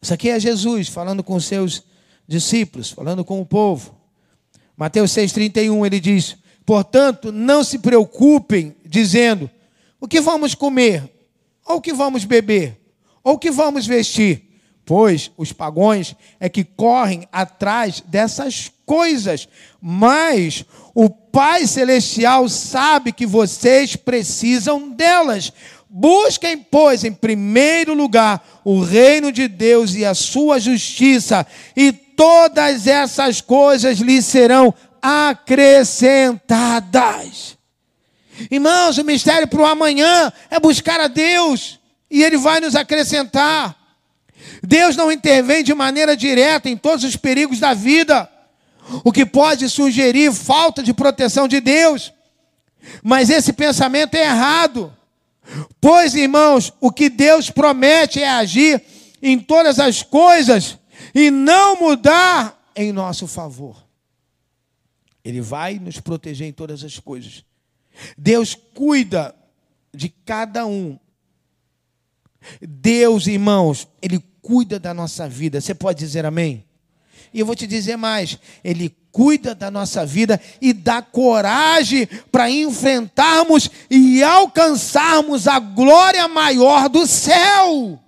Isso 0.00 0.14
aqui 0.14 0.28
é 0.28 0.38
Jesus 0.38 0.88
falando 0.88 1.24
com 1.24 1.40
seus 1.40 1.82
discípulos, 2.28 2.90
falando 2.90 3.24
com 3.24 3.40
o 3.40 3.46
povo. 3.46 3.98
Mateus 4.76 5.10
6,31 5.10 5.84
ele 5.84 5.98
diz: 5.98 6.36
Portanto, 6.64 7.32
não 7.32 7.64
se 7.64 7.78
preocupem, 7.78 8.76
dizendo: 8.84 9.50
o 10.00 10.06
que 10.06 10.20
vamos 10.20 10.54
comer, 10.54 11.10
ou 11.66 11.80
que 11.80 11.92
vamos 11.92 12.24
beber, 12.24 12.80
ou 13.22 13.38
que 13.38 13.50
vamos 13.50 13.86
vestir 13.86 14.52
pois 14.84 15.30
os 15.36 15.52
pagões 15.52 16.16
é 16.40 16.48
que 16.48 16.64
correm 16.64 17.28
atrás 17.32 18.02
dessas 18.06 18.72
coisas, 18.84 19.48
mas 19.80 20.64
o 20.94 21.08
Pai 21.08 21.64
Celestial 21.66 22.46
sabe 22.48 23.12
que 23.12 23.24
vocês 23.26 23.96
precisam 23.96 24.90
delas. 24.90 25.52
Busquem, 25.88 26.58
pois, 26.58 27.04
em 27.04 27.12
primeiro 27.12 27.94
lugar 27.94 28.44
o 28.64 28.80
reino 28.80 29.30
de 29.30 29.46
Deus 29.48 29.94
e 29.94 30.04
a 30.04 30.14
sua 30.14 30.58
justiça, 30.58 31.46
e 31.76 31.92
todas 31.92 32.86
essas 32.86 33.40
coisas 33.40 33.98
lhe 33.98 34.20
serão 34.20 34.74
acrescentadas. 35.00 37.56
Irmãos, 38.50 38.98
o 38.98 39.04
mistério 39.04 39.48
para 39.48 39.60
o 39.60 39.66
amanhã 39.66 40.32
é 40.50 40.58
buscar 40.58 41.00
a 41.00 41.08
Deus 41.08 41.78
e 42.10 42.22
Ele 42.22 42.36
vai 42.36 42.60
nos 42.60 42.74
acrescentar. 42.74 43.76
Deus 44.62 44.96
não 44.96 45.10
intervém 45.10 45.62
de 45.62 45.74
maneira 45.74 46.16
direta 46.16 46.68
em 46.68 46.76
todos 46.76 47.04
os 47.04 47.16
perigos 47.16 47.58
da 47.58 47.74
vida, 47.74 48.28
o 49.04 49.12
que 49.12 49.24
pode 49.24 49.68
sugerir 49.68 50.32
falta 50.32 50.82
de 50.82 50.92
proteção 50.92 51.46
de 51.46 51.60
Deus. 51.60 52.12
Mas 53.02 53.30
esse 53.30 53.52
pensamento 53.52 54.14
é 54.14 54.24
errado. 54.24 54.92
Pois, 55.80 56.14
irmãos, 56.14 56.72
o 56.80 56.90
que 56.90 57.08
Deus 57.08 57.50
promete 57.50 58.20
é 58.20 58.28
agir 58.28 58.82
em 59.22 59.38
todas 59.38 59.78
as 59.78 60.02
coisas 60.02 60.78
e 61.14 61.30
não 61.30 61.76
mudar 61.76 62.60
em 62.74 62.92
nosso 62.92 63.26
favor. 63.26 63.82
Ele 65.24 65.40
vai 65.40 65.78
nos 65.78 66.00
proteger 66.00 66.48
em 66.48 66.52
todas 66.52 66.82
as 66.82 66.98
coisas. 66.98 67.44
Deus 68.16 68.54
cuida 68.54 69.34
de 69.94 70.08
cada 70.08 70.66
um. 70.66 70.98
Deus, 72.60 73.26
irmãos, 73.26 73.86
Ele 74.00 74.22
cuida 74.40 74.78
da 74.78 74.92
nossa 74.92 75.28
vida. 75.28 75.60
Você 75.60 75.74
pode 75.74 75.98
dizer 75.98 76.26
amém? 76.26 76.64
E 77.32 77.40
eu 77.40 77.46
vou 77.46 77.54
te 77.54 77.66
dizer 77.66 77.96
mais: 77.96 78.38
Ele 78.62 78.94
cuida 79.10 79.54
da 79.54 79.70
nossa 79.70 80.04
vida 80.04 80.40
e 80.60 80.72
dá 80.72 81.00
coragem 81.02 82.06
para 82.30 82.50
enfrentarmos 82.50 83.70
e 83.90 84.22
alcançarmos 84.22 85.46
a 85.46 85.58
glória 85.58 86.26
maior 86.28 86.88
do 86.88 87.06
céu. 87.06 87.98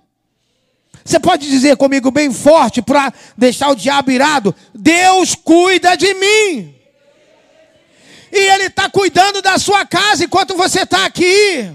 Você 1.03 1.19
pode 1.19 1.47
dizer 1.47 1.77
comigo 1.77 2.09
bem 2.09 2.33
forte 2.33 2.81
para 2.81 3.13
deixar 3.37 3.69
o 3.69 3.75
diabo 3.75 4.11
irado: 4.11 4.53
Deus 4.73 5.35
cuida 5.35 5.95
de 5.95 6.13
mim. 6.15 6.74
E 8.35 8.37
Ele 8.37 8.65
está 8.65 8.89
cuidando 8.89 9.41
da 9.41 9.57
sua 9.57 9.85
casa 9.85 10.25
enquanto 10.25 10.57
você 10.57 10.81
está 10.81 11.05
aqui. 11.05 11.73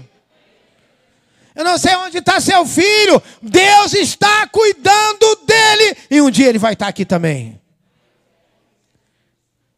Eu 1.55 1.65
não 1.65 1.77
sei 1.77 1.95
onde 1.95 2.19
está 2.19 2.39
seu 2.39 2.65
filho. 2.65 3.21
Deus 3.41 3.93
está 3.93 4.47
cuidando 4.47 5.35
dele. 5.45 5.97
E 6.09 6.21
um 6.21 6.31
dia 6.31 6.47
ele 6.47 6.57
vai 6.57 6.73
estar 6.73 6.87
aqui 6.87 7.05
também. 7.05 7.59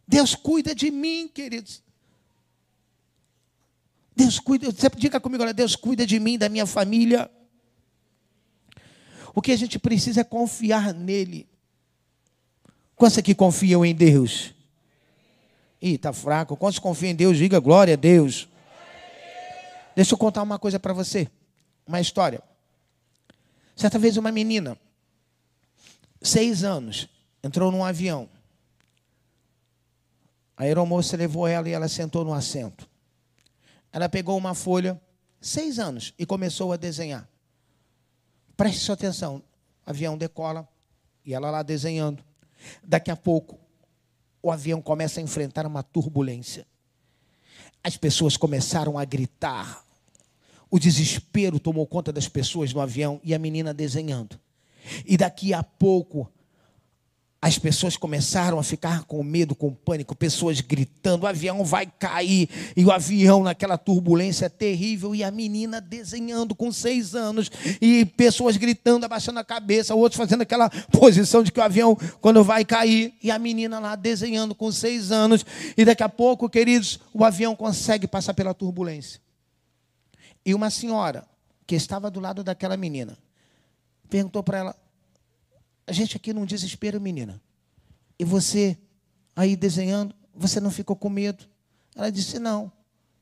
Deus 0.08 0.36
cuida 0.36 0.76
de 0.76 0.92
mim, 0.92 1.28
queridos. 1.28 1.82
Deus 4.16 4.40
cuida, 4.40 4.72
você 4.72 4.90
diga 4.96 5.20
comigo, 5.20 5.42
olha, 5.42 5.54
Deus 5.54 5.76
cuida 5.76 6.06
de 6.06 6.20
mim, 6.20 6.38
da 6.38 6.48
minha 6.48 6.68
família. 6.68 7.32
O 9.34 9.42
que 9.42 9.52
a 9.52 9.58
gente 9.58 9.80
precisa 9.80 10.22
é 10.22 10.24
confiar 10.24 10.94
nele. 10.94 11.48
Quantos 12.96 13.18
aqui 13.18 13.34
confiam 13.34 13.84
em 13.84 13.96
Deus? 13.96 14.53
Ih, 15.84 15.96
está 15.96 16.14
fraco. 16.14 16.56
Quantos 16.56 16.80
confiam 16.80 17.12
em 17.12 17.16
Deus? 17.16 17.38
Diga 17.38 17.60
glória 17.60 17.96
a 17.96 17.98
Deus. 17.98 18.48
Deixa 19.94 20.14
eu 20.14 20.18
contar 20.18 20.42
uma 20.42 20.58
coisa 20.58 20.80
para 20.80 20.94
você. 20.94 21.30
Uma 21.86 22.00
história. 22.00 22.42
Certa 23.76 24.00
vez 24.00 24.16
uma 24.16 24.32
menina, 24.32 24.78
seis 26.22 26.64
anos, 26.64 27.10
entrou 27.44 27.70
num 27.70 27.84
avião. 27.84 28.30
A 30.56 30.64
aeromoça 30.64 31.18
levou 31.18 31.46
ela 31.46 31.68
e 31.68 31.74
ela 31.74 31.90
sentou 31.90 32.24
no 32.24 32.34
assento. 32.34 32.88
Ela 33.92 34.08
pegou 34.08 34.38
uma 34.38 34.54
folha, 34.54 35.02
seis 35.42 35.80
anos, 35.80 36.14
e 36.18 36.26
começou 36.26 36.72
a 36.72 36.78
desenhar. 36.78 37.28
Preste 38.56 38.80
sua 38.80 38.94
atenção. 38.94 39.44
O 39.86 39.90
avião 39.90 40.18
decola 40.18 40.66
e 41.26 41.34
ela 41.34 41.52
lá 41.52 41.62
desenhando. 41.62 42.24
Daqui 42.82 43.12
a 43.12 43.18
pouco, 43.18 43.60
o 44.44 44.52
avião 44.52 44.82
começa 44.82 45.22
a 45.22 45.24
enfrentar 45.24 45.66
uma 45.66 45.82
turbulência. 45.82 46.68
As 47.82 47.96
pessoas 47.96 48.36
começaram 48.36 49.00
a 49.00 49.06
gritar. 49.06 49.86
O 50.70 50.78
desespero 50.78 51.60
tomou 51.60 51.88
conta 51.88 52.12
das 52.12 52.28
pessoas 52.28 52.74
no 52.74 52.82
avião 52.82 53.22
e 53.24 53.34
a 53.34 53.40
menina 53.40 53.74
desenhando. 53.74 54.38
E 55.06 55.16
daqui 55.16 55.54
a 55.54 55.64
pouco, 55.64 56.30
as 57.44 57.60
pessoas 57.60 57.98
começaram 57.98 58.58
a 58.58 58.64
ficar 58.64 59.04
com 59.04 59.22
medo, 59.22 59.54
com 59.54 59.74
pânico, 59.74 60.16
pessoas 60.16 60.62
gritando: 60.62 61.26
o 61.26 61.28
avião 61.28 61.66
vai 61.66 61.86
cair, 61.86 62.48
e 62.74 62.86
o 62.86 62.90
avião 62.90 63.44
naquela 63.44 63.78
turbulência 63.78 64.50
terrível, 64.50 65.14
e 65.14 65.26
a 65.26 65.30
menina 65.30 65.82
desenhando 65.82 66.56
com 66.56 66.72
seis 66.72 67.14
anos, 67.14 67.52
e 67.82 68.06
pessoas 68.06 68.56
gritando, 68.56 69.06
abaixando 69.06 69.40
a 69.40 69.44
cabeça, 69.44 69.94
outros 69.94 70.18
fazendo 70.18 70.44
aquela 70.44 70.70
posição 70.90 71.44
de 71.44 71.52
que 71.52 71.60
o 71.60 71.64
avião, 71.64 71.98
quando 72.22 72.42
vai 72.46 72.64
cair, 72.64 73.14
e 73.22 73.30
a 73.30 73.38
menina 73.38 73.78
lá 73.78 73.98
desenhando 73.98 74.56
com 74.56 74.72
seis 74.72 75.12
anos, 75.12 75.46
e 75.76 75.84
daqui 75.84 76.02
a 76.02 76.08
pouco, 76.08 76.50
queridos, 76.50 76.98
o 77.14 77.26
avião 77.26 77.58
consegue 77.58 78.08
passar 78.08 78.34
pela 78.34 78.54
turbulência. 78.54 79.20
E 80.46 80.54
uma 80.54 80.70
senhora, 80.70 81.28
que 81.68 81.76
estava 81.76 82.10
do 82.10 82.22
lado 82.22 82.42
daquela 82.42 82.78
menina, 82.78 83.18
perguntou 84.10 84.42
para 84.42 84.60
ela: 84.60 84.83
a 85.86 85.92
gente 85.92 86.16
aqui 86.16 86.34
num 86.34 86.46
desespero, 86.46 87.00
menina. 87.00 87.42
E 88.18 88.26
você 88.26 88.78
aí 89.36 89.56
desenhando, 89.56 90.16
você 90.34 90.60
não 90.60 90.72
ficou 90.72 90.96
com 90.96 91.10
medo? 91.10 91.46
Ela 91.96 92.12
disse: 92.12 92.40
Não. 92.40 92.72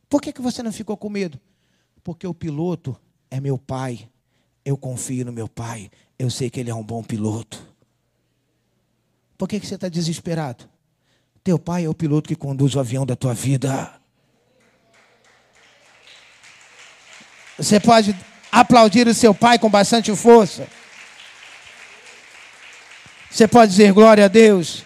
Por 0.10 0.21
que, 0.21 0.34
que 0.34 0.41
você 0.41 0.62
não 0.62 0.71
ficou 0.71 0.97
com 0.97 1.10
medo? 1.10 1.39
Porque 2.04 2.28
o 2.28 2.34
piloto 2.34 2.95
é 3.30 3.39
meu 3.39 3.58
pai. 3.58 4.10
Eu 4.63 4.78
confio 4.78 5.26
no 5.26 5.32
meu 5.32 5.47
pai. 5.47 5.89
Eu 6.19 6.30
sei 6.30 6.50
que 6.50 6.60
ele 6.60 6.69
é 6.69 6.76
um 6.76 6.84
bom 6.84 7.04
piloto. 7.04 7.65
Por 9.38 9.47
que, 9.47 9.60
que 9.60 9.65
você 9.65 9.76
está 9.76 9.89
desesperado? 9.89 10.69
Teu 11.43 11.58
pai 11.58 11.86
é 11.86 11.89
o 11.89 11.95
piloto 11.95 12.28
que 12.28 12.36
conduz 12.36 12.76
o 12.76 12.80
avião 12.80 13.06
da 13.06 13.15
tua 13.15 13.34
vida. 13.34 14.00
Você 17.58 17.80
pode 17.80 18.15
aplaudir 18.52 19.08
o 19.08 19.13
seu 19.13 19.34
pai 19.34 19.58
com 19.58 19.69
bastante 19.69 20.15
força. 20.15 20.67
Você 23.32 23.48
pode 23.48 23.72
dizer 23.72 23.94
glória 23.94 24.26
a 24.26 24.28
Deus? 24.28 24.84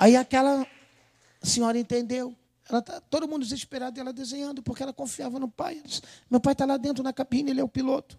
Aí 0.00 0.16
aquela 0.16 0.66
senhora 1.40 1.78
entendeu. 1.78 2.34
Ela 2.68 2.82
tá, 2.82 3.00
todo 3.08 3.28
mundo 3.28 3.44
desesperado, 3.44 4.00
ela 4.00 4.12
desenhando, 4.12 4.60
porque 4.60 4.82
ela 4.82 4.92
confiava 4.92 5.38
no 5.38 5.48
pai. 5.48 5.80
Disse, 5.84 6.02
Meu 6.28 6.40
pai 6.40 6.54
está 6.54 6.64
lá 6.66 6.76
dentro 6.76 7.04
na 7.04 7.12
cabine, 7.12 7.52
ele 7.52 7.60
é 7.60 7.64
o 7.64 7.68
piloto. 7.68 8.18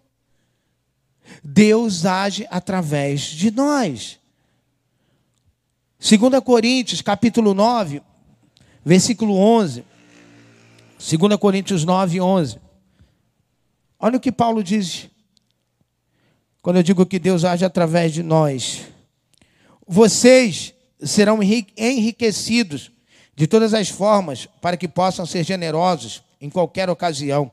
Deus 1.44 2.06
age 2.06 2.46
através 2.50 3.20
de 3.20 3.50
nós. 3.50 4.18
2 6.00 6.42
Coríntios, 6.42 7.02
capítulo 7.02 7.52
9, 7.52 8.00
versículo 8.82 9.36
11. 9.36 9.84
2 10.98 11.36
Coríntios 11.36 11.84
9, 11.84 12.18
11. 12.18 12.58
Olha 13.98 14.16
o 14.16 14.20
que 14.20 14.32
Paulo 14.32 14.64
diz 14.64 15.10
quando 16.68 16.76
eu 16.76 16.82
digo 16.82 17.06
que 17.06 17.18
Deus 17.18 17.46
age 17.46 17.64
através 17.64 18.12
de 18.12 18.22
nós. 18.22 18.82
Vocês 19.86 20.74
serão 21.02 21.40
enriquecidos 21.42 22.92
de 23.34 23.46
todas 23.46 23.72
as 23.72 23.88
formas 23.88 24.46
para 24.60 24.76
que 24.76 24.86
possam 24.86 25.24
ser 25.24 25.44
generosos 25.44 26.22
em 26.38 26.50
qualquer 26.50 26.90
ocasião. 26.90 27.50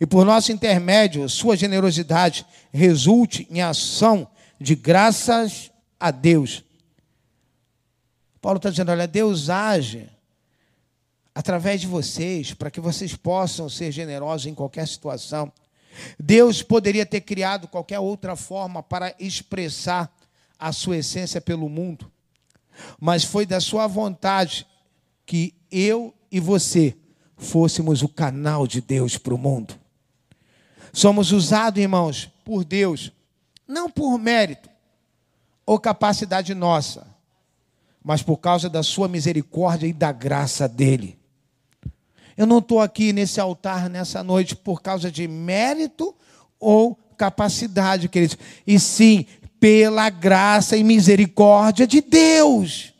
E 0.00 0.06
por 0.06 0.24
nosso 0.24 0.50
intermédio, 0.50 1.28
sua 1.28 1.58
generosidade 1.58 2.46
resulte 2.72 3.46
em 3.50 3.60
ação 3.60 4.26
de 4.58 4.74
graças 4.74 5.70
a 6.00 6.10
Deus. 6.10 6.64
Paulo 8.40 8.56
está 8.56 8.70
dizendo: 8.70 8.92
olha, 8.92 9.06
Deus 9.06 9.50
age 9.50 10.08
através 11.34 11.82
de 11.82 11.86
vocês 11.86 12.54
para 12.54 12.70
que 12.70 12.80
vocês 12.80 13.14
possam 13.14 13.68
ser 13.68 13.92
generosos 13.92 14.46
em 14.46 14.54
qualquer 14.54 14.88
situação. 14.88 15.52
Deus 16.18 16.62
poderia 16.62 17.06
ter 17.06 17.20
criado 17.20 17.68
qualquer 17.68 17.98
outra 17.98 18.36
forma 18.36 18.82
para 18.82 19.14
expressar 19.18 20.12
a 20.58 20.72
sua 20.72 20.98
essência 20.98 21.40
pelo 21.40 21.68
mundo, 21.68 22.10
mas 23.00 23.24
foi 23.24 23.46
da 23.46 23.60
sua 23.60 23.86
vontade 23.86 24.66
que 25.26 25.54
eu 25.70 26.14
e 26.30 26.40
você 26.40 26.96
fôssemos 27.36 28.02
o 28.02 28.08
canal 28.08 28.66
de 28.66 28.80
Deus 28.80 29.18
para 29.18 29.34
o 29.34 29.38
mundo. 29.38 29.78
Somos 30.92 31.32
usados, 31.32 31.80
irmãos, 31.80 32.30
por 32.44 32.64
Deus, 32.64 33.12
não 33.66 33.90
por 33.90 34.18
mérito 34.18 34.68
ou 35.66 35.78
capacidade 35.78 36.54
nossa, 36.54 37.06
mas 38.02 38.22
por 38.22 38.36
causa 38.36 38.68
da 38.68 38.82
sua 38.82 39.08
misericórdia 39.08 39.86
e 39.86 39.92
da 39.92 40.12
graça 40.12 40.68
dele. 40.68 41.18
Eu 42.36 42.46
não 42.46 42.58
estou 42.58 42.80
aqui 42.80 43.12
nesse 43.12 43.40
altar 43.40 43.88
nessa 43.88 44.22
noite 44.22 44.56
por 44.56 44.82
causa 44.82 45.10
de 45.10 45.28
mérito 45.28 46.14
ou 46.58 46.98
capacidade, 47.16 48.08
queridos, 48.08 48.36
e 48.66 48.78
sim 48.78 49.26
pela 49.60 50.10
graça 50.10 50.76
e 50.76 50.84
misericórdia 50.84 51.86
de 51.86 52.00
Deus. 52.00 52.92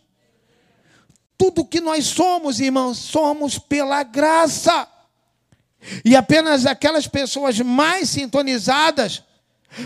Tudo 1.36 1.64
que 1.64 1.80
nós 1.80 2.06
somos, 2.06 2.60
irmãos, 2.60 2.98
somos 2.98 3.58
pela 3.58 4.02
graça. 4.02 4.88
E 6.04 6.16
apenas 6.16 6.64
aquelas 6.64 7.06
pessoas 7.06 7.60
mais 7.60 8.08
sintonizadas 8.08 9.22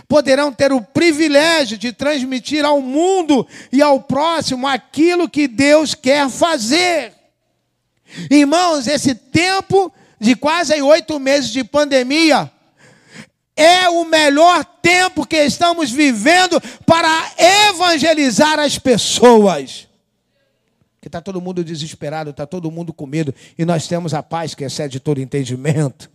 poderão 0.07 0.53
ter 0.53 0.73
o 0.73 0.83
privilégio 0.83 1.79
de 1.79 1.93
transmitir 1.93 2.65
ao 2.65 2.81
mundo 2.81 3.47
e 3.73 3.83
ao 3.83 4.01
próximo 4.01 4.67
aquilo 4.67 5.29
que 5.29 5.49
Deus 5.49 5.95
quer 5.95 6.29
fazer. 6.29 7.18
Irmãos, 8.31 8.87
esse 8.87 9.15
tempo 9.15 9.93
de 10.21 10.35
quase 10.35 10.81
oito 10.81 11.19
meses 11.19 11.51
de 11.51 11.63
pandemia 11.63 12.51
é 13.59 13.89
o 13.89 14.05
melhor 14.05 14.65
tempo 14.65 15.27
que 15.27 15.37
estamos 15.37 15.91
vivendo 15.91 16.61
para 16.87 17.33
evangelizar 17.69 18.59
as 18.61 18.79
pessoas. 18.79 19.89
Que 21.01 21.09
está 21.09 21.21
todo 21.21 21.41
mundo 21.41 21.65
desesperado, 21.65 22.31
está 22.31 22.47
todo 22.47 22.71
mundo 22.71 22.93
com 22.93 23.05
medo, 23.05 23.35
e 23.59 23.65
nós 23.65 23.89
temos 23.89 24.15
a 24.15 24.23
paz 24.23 24.55
que 24.55 24.65
excede 24.65 25.01
todo 25.01 25.21
entendimento. 25.21 26.09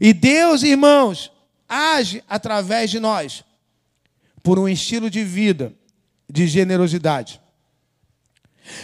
E 0.00 0.12
Deus, 0.12 0.62
irmãos, 0.62 1.32
age 1.68 2.22
através 2.28 2.88
de 2.88 3.00
nós 3.00 3.44
por 4.40 4.58
um 4.58 4.68
estilo 4.68 5.10
de 5.10 5.24
vida 5.24 5.72
de 6.30 6.46
generosidade. 6.46 7.41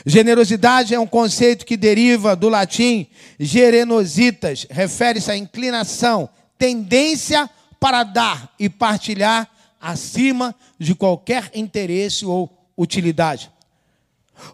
Generosidade 0.05 0.94
é 0.94 1.01
um 1.01 1.07
conceito 1.07 1.66
que 1.66 1.77
deriva 1.77 2.35
do 2.35 2.48
latim 2.48 3.07
gerenositas, 3.38 4.66
refere-se 4.70 5.31
à 5.31 5.37
inclinação, 5.37 6.29
tendência 6.59 7.48
para 7.79 8.03
dar 8.03 8.53
e 8.59 8.68
partilhar 8.68 9.48
acima 9.81 10.55
de 10.79 10.94
qualquer 10.94 11.51
interesse 11.55 12.24
ou 12.24 12.51
utilidade. 12.77 13.51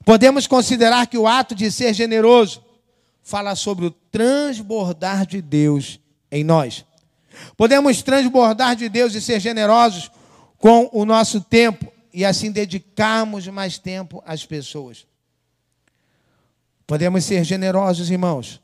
Podemos 0.05 0.47
considerar 0.47 1.07
que 1.07 1.19
o 1.19 1.27
ato 1.27 1.55
de 1.55 1.71
ser 1.71 1.93
generoso 1.95 2.63
fala 3.23 3.55
sobre 3.55 3.87
o 3.87 3.91
transbordar 3.91 5.27
de 5.27 5.41
Deus 5.41 5.99
em 6.31 6.45
nós. 6.45 6.85
Podemos 7.57 8.03
transbordar 8.03 8.77
de 8.77 8.89
Deus 8.89 9.15
e 9.15 9.21
ser 9.21 9.41
generosos 9.41 10.11
com 10.59 10.89
o 10.93 11.05
nosso 11.05 11.41
tempo 11.41 11.93
e 12.13 12.25
assim 12.25 12.51
dedicarmos 12.51 13.47
mais 13.49 13.79
tempo 13.79 14.23
às 14.27 14.45
pessoas. 14.47 15.07
Podemos 16.87 17.25
ser 17.25 17.45
generosos, 17.45 18.11
irmãos, 18.11 18.61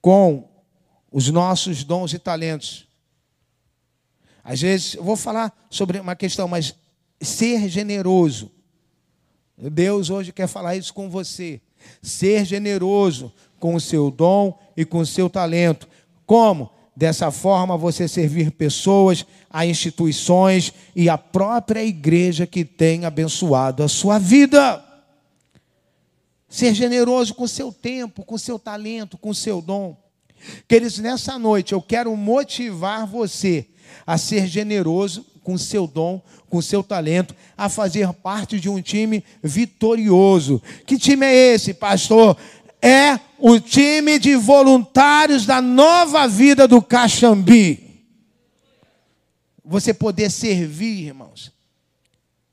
com 0.00 0.48
os 1.10 1.28
nossos 1.28 1.84
dons 1.84 2.12
e 2.12 2.18
talentos. 2.18 2.86
Às 4.44 4.60
vezes, 4.60 4.94
eu 4.94 5.04
vou 5.04 5.16
falar 5.16 5.52
sobre 5.68 6.00
uma 6.00 6.16
questão, 6.16 6.48
mas 6.48 6.74
ser 7.20 7.68
generoso. 7.68 8.50
Deus 9.56 10.10
hoje 10.10 10.32
quer 10.32 10.46
falar 10.46 10.76
isso 10.76 10.92
com 10.92 11.08
você. 11.08 11.60
Ser 12.00 12.44
generoso 12.44 13.32
com 13.60 13.74
o 13.74 13.80
seu 13.80 14.10
dom 14.10 14.58
e 14.76 14.84
com 14.84 14.98
o 14.98 15.06
seu 15.06 15.28
talento. 15.28 15.88
Como? 16.26 16.70
Dessa 16.94 17.30
forma, 17.30 17.76
você 17.76 18.06
servir 18.06 18.50
pessoas, 18.50 19.24
a 19.48 19.64
instituições 19.64 20.72
e 20.94 21.08
a 21.08 21.16
própria 21.16 21.84
igreja 21.84 22.46
que 22.46 22.64
tem 22.64 23.04
abençoado 23.04 23.82
a 23.82 23.88
sua 23.88 24.18
vida. 24.18 24.91
Ser 26.52 26.74
generoso 26.74 27.34
com 27.34 27.48
seu 27.48 27.72
tempo, 27.72 28.26
com 28.26 28.36
seu 28.36 28.58
talento, 28.58 29.16
com 29.16 29.32
seu 29.32 29.62
dom. 29.62 29.96
Queridos, 30.68 30.98
nessa 30.98 31.38
noite 31.38 31.72
eu 31.72 31.80
quero 31.80 32.14
motivar 32.14 33.06
você 33.06 33.66
a 34.06 34.18
ser 34.18 34.46
generoso 34.46 35.24
com 35.42 35.56
seu 35.56 35.86
dom, 35.86 36.20
com 36.50 36.60
seu 36.60 36.82
talento, 36.82 37.34
a 37.56 37.70
fazer 37.70 38.12
parte 38.12 38.60
de 38.60 38.68
um 38.68 38.82
time 38.82 39.24
vitorioso. 39.42 40.60
Que 40.86 40.98
time 40.98 41.24
é 41.24 41.54
esse, 41.54 41.72
pastor? 41.72 42.36
É 42.82 43.18
o 43.38 43.58
time 43.58 44.18
de 44.18 44.36
voluntários 44.36 45.46
da 45.46 45.62
nova 45.62 46.28
vida 46.28 46.68
do 46.68 46.82
Caxambi. 46.82 48.04
Você 49.64 49.94
poder 49.94 50.30
servir, 50.30 51.06
irmãos, 51.06 51.50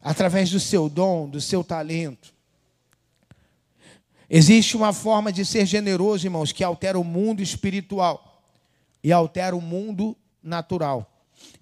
através 0.01 0.49
do 0.49 0.59
seu 0.59 0.87
dom, 0.87 1.27
do 1.27 1.41
seu 1.41 1.65
talento. 1.65 2.38
Existe 4.29 4.77
uma 4.77 4.93
forma 4.93 5.31
de 5.31 5.43
ser 5.43 5.65
generoso, 5.65 6.27
irmãos, 6.27 6.51
que 6.51 6.63
altera 6.63 6.99
o 6.99 7.03
mundo 7.03 7.41
espiritual 7.41 8.43
e 9.03 9.11
altera 9.11 9.55
o 9.55 9.61
mundo 9.61 10.15
natural. 10.43 11.09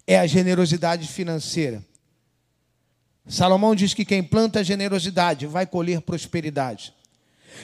É 0.06 0.18
a 0.18 0.26
generosidade 0.26 1.08
financeira. 1.08 1.82
Salomão 3.26 3.74
diz 3.74 3.94
que 3.94 4.04
quem 4.04 4.22
planta 4.22 4.64
generosidade 4.64 5.46
vai 5.46 5.66
colher 5.66 6.00
prosperidade. 6.00 6.92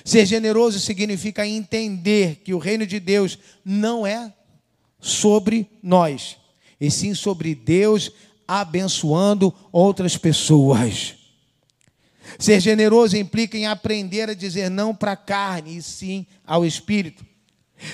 Ser 0.04 0.26
generoso 0.26 0.80
significa 0.80 1.46
entender 1.46 2.36
que 2.36 2.54
o 2.54 2.58
reino 2.58 2.86
de 2.86 2.98
Deus 2.98 3.38
não 3.64 4.06
é 4.06 4.32
sobre 5.00 5.68
nós, 5.82 6.36
e 6.80 6.90
sim 6.90 7.14
sobre 7.14 7.54
Deus 7.54 8.10
abençoando 8.48 9.54
outras 9.70 10.16
pessoas. 10.16 11.23
Ser 12.38 12.60
generoso 12.60 13.16
implica 13.16 13.56
em 13.56 13.66
aprender 13.66 14.28
a 14.28 14.34
dizer 14.34 14.70
não 14.70 14.94
para 14.94 15.12
a 15.12 15.16
carne 15.16 15.76
e 15.76 15.82
sim 15.82 16.26
ao 16.46 16.64
espírito. 16.64 17.24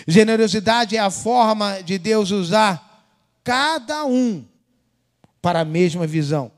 Generosidade 0.06 0.96
é 0.96 1.00
a 1.00 1.10
forma 1.10 1.82
de 1.82 1.98
Deus 1.98 2.30
usar 2.30 3.06
cada 3.42 4.04
um 4.04 4.44
para 5.40 5.60
a 5.60 5.64
mesma 5.64 6.06
visão. 6.06 6.50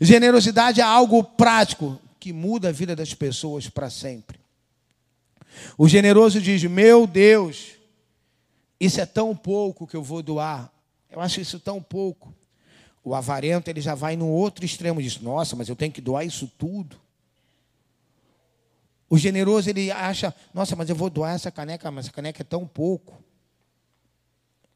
Generosidade 0.00 0.80
é 0.80 0.84
algo 0.84 1.22
prático 1.22 2.00
que 2.18 2.32
muda 2.32 2.68
a 2.68 2.72
vida 2.72 2.96
das 2.96 3.14
pessoas 3.14 3.68
para 3.68 3.90
sempre. 3.90 4.38
O 5.76 5.88
generoso 5.88 6.40
diz: 6.40 6.62
Meu 6.64 7.06
Deus, 7.06 7.72
isso 8.80 9.00
é 9.00 9.06
tão 9.06 9.34
pouco 9.34 9.86
que 9.86 9.96
eu 9.96 10.02
vou 10.02 10.22
doar. 10.22 10.70
Eu 11.10 11.20
acho 11.20 11.40
isso 11.40 11.58
tão 11.58 11.82
pouco. 11.82 12.34
O 13.08 13.14
avarento 13.14 13.70
ele 13.70 13.80
já 13.80 13.94
vai 13.94 14.16
no 14.16 14.28
outro 14.28 14.66
extremo, 14.66 15.00
diz: 15.00 15.18
Nossa, 15.18 15.56
mas 15.56 15.66
eu 15.66 15.74
tenho 15.74 15.90
que 15.90 16.00
doar 16.02 16.26
isso 16.26 16.46
tudo. 16.58 17.00
O 19.08 19.16
generoso 19.16 19.70
ele 19.70 19.90
acha: 19.90 20.34
Nossa, 20.52 20.76
mas 20.76 20.90
eu 20.90 20.94
vou 20.94 21.08
doar 21.08 21.34
essa 21.34 21.50
caneca, 21.50 21.90
mas 21.90 22.04
essa 22.04 22.12
caneca 22.12 22.42
é 22.42 22.44
tão 22.44 22.66
pouco. 22.66 23.18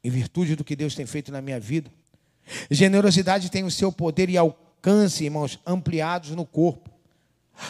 Em 0.03 0.09
virtude 0.09 0.55
do 0.55 0.63
que 0.63 0.75
Deus 0.75 0.95
tem 0.95 1.05
feito 1.05 1.31
na 1.31 1.43
minha 1.43 1.59
vida. 1.59 1.91
Generosidade 2.71 3.51
tem 3.51 3.63
o 3.63 3.69
seu 3.69 3.91
poder 3.91 4.31
e 4.31 4.35
alcance, 4.35 5.25
irmãos, 5.25 5.59
ampliados 5.63 6.31
no 6.31 6.43
corpo. 6.43 6.89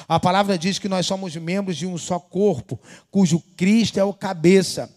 A 0.08 0.18
palavra 0.18 0.58
diz 0.58 0.80
que 0.80 0.88
nós 0.88 1.06
somos 1.06 1.36
membros 1.36 1.76
de 1.76 1.86
um 1.86 1.98
só 1.98 2.22
corpo, 2.22 2.80
cujo 3.12 3.44
Cristo 3.58 4.00
é 4.00 4.04
o 4.06 4.14
cabeça. 4.14 4.90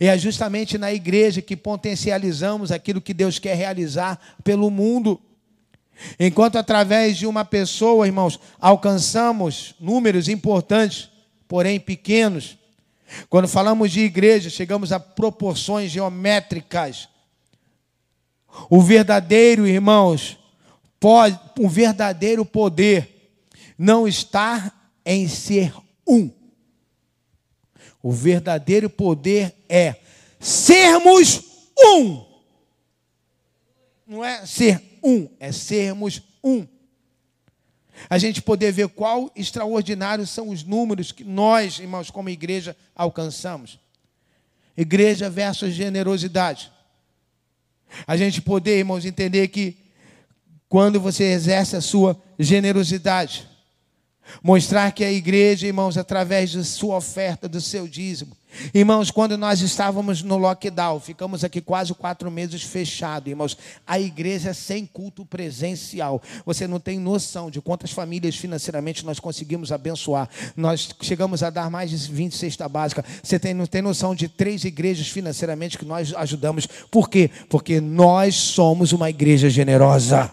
E 0.00 0.06
é 0.06 0.16
justamente 0.16 0.78
na 0.78 0.92
igreja 0.92 1.42
que 1.42 1.56
potencializamos 1.56 2.70
aquilo 2.70 3.00
que 3.00 3.14
Deus 3.14 3.38
quer 3.38 3.56
realizar 3.56 4.18
pelo 4.44 4.70
mundo. 4.70 5.20
Enquanto 6.18 6.56
através 6.56 7.16
de 7.16 7.26
uma 7.26 7.44
pessoa, 7.44 8.06
irmãos, 8.06 8.38
alcançamos 8.60 9.74
números 9.78 10.28
importantes, 10.28 11.08
porém 11.46 11.78
pequenos. 11.78 12.56
Quando 13.28 13.48
falamos 13.48 13.90
de 13.90 14.00
igreja, 14.00 14.48
chegamos 14.48 14.92
a 14.92 14.98
proporções 14.98 15.90
geométricas. 15.90 17.08
O 18.68 18.80
verdadeiro, 18.80 19.66
irmãos, 19.66 20.38
pode, 20.98 21.38
o 21.58 21.68
verdadeiro 21.68 22.44
poder 22.44 23.34
não 23.78 24.06
está 24.06 24.72
em 25.04 25.28
ser 25.28 25.72
um 26.06 26.30
o 28.02 28.10
verdadeiro 28.10 28.90
poder 28.90 29.54
é 29.68 29.96
sermos 30.40 31.42
um. 31.78 32.24
Não 34.06 34.24
é 34.24 34.44
ser 34.44 34.98
um, 35.02 35.28
é 35.38 35.52
sermos 35.52 36.20
um. 36.42 36.66
A 38.10 38.18
gente 38.18 38.42
poder 38.42 38.72
ver 38.72 38.88
qual 38.88 39.30
extraordinários 39.36 40.30
são 40.30 40.48
os 40.48 40.64
números 40.64 41.12
que 41.12 41.22
nós, 41.22 41.78
irmãos, 41.78 42.10
como 42.10 42.28
igreja, 42.28 42.76
alcançamos. 42.94 43.78
Igreja 44.76 45.30
versus 45.30 45.72
generosidade. 45.72 46.72
A 48.06 48.16
gente 48.16 48.40
poder, 48.40 48.78
irmãos, 48.78 49.04
entender 49.04 49.48
que 49.48 49.76
quando 50.68 50.98
você 50.98 51.24
exerce 51.24 51.76
a 51.76 51.80
sua 51.80 52.20
generosidade, 52.38 53.46
Mostrar 54.42 54.92
que 54.92 55.04
a 55.04 55.12
igreja, 55.12 55.66
irmãos, 55.66 55.96
através 55.96 56.50
de 56.50 56.64
sua 56.64 56.96
oferta, 56.96 57.48
do 57.48 57.60
seu 57.60 57.86
dízimo. 57.86 58.36
Irmãos, 58.74 59.10
quando 59.10 59.38
nós 59.38 59.60
estávamos 59.60 60.22
no 60.22 60.36
lockdown, 60.36 61.00
ficamos 61.00 61.42
aqui 61.42 61.60
quase 61.60 61.94
quatro 61.94 62.30
meses 62.30 62.62
fechados, 62.62 63.28
irmãos. 63.28 63.56
A 63.86 63.98
igreja 63.98 64.50
é 64.50 64.52
sem 64.52 64.84
culto 64.84 65.24
presencial. 65.24 66.22
Você 66.44 66.66
não 66.66 66.78
tem 66.78 66.98
noção 66.98 67.50
de 67.50 67.60
quantas 67.60 67.92
famílias 67.92 68.36
financeiramente 68.36 69.06
nós 69.06 69.18
conseguimos 69.18 69.72
abençoar. 69.72 70.28
Nós 70.56 70.90
chegamos 71.00 71.42
a 71.42 71.50
dar 71.50 71.70
mais 71.70 71.90
de 71.90 72.12
20 72.12 72.36
cesta 72.36 72.68
básica. 72.68 73.04
Você 73.22 73.38
tem, 73.38 73.54
não 73.54 73.66
tem 73.66 73.80
noção 73.80 74.14
de 74.14 74.28
três 74.28 74.64
igrejas 74.64 75.08
financeiramente 75.08 75.78
que 75.78 75.84
nós 75.84 76.12
ajudamos. 76.14 76.66
Por 76.90 77.08
quê? 77.08 77.30
Porque 77.48 77.80
nós 77.80 78.34
somos 78.34 78.92
uma 78.92 79.08
igreja 79.08 79.48
generosa. 79.48 80.30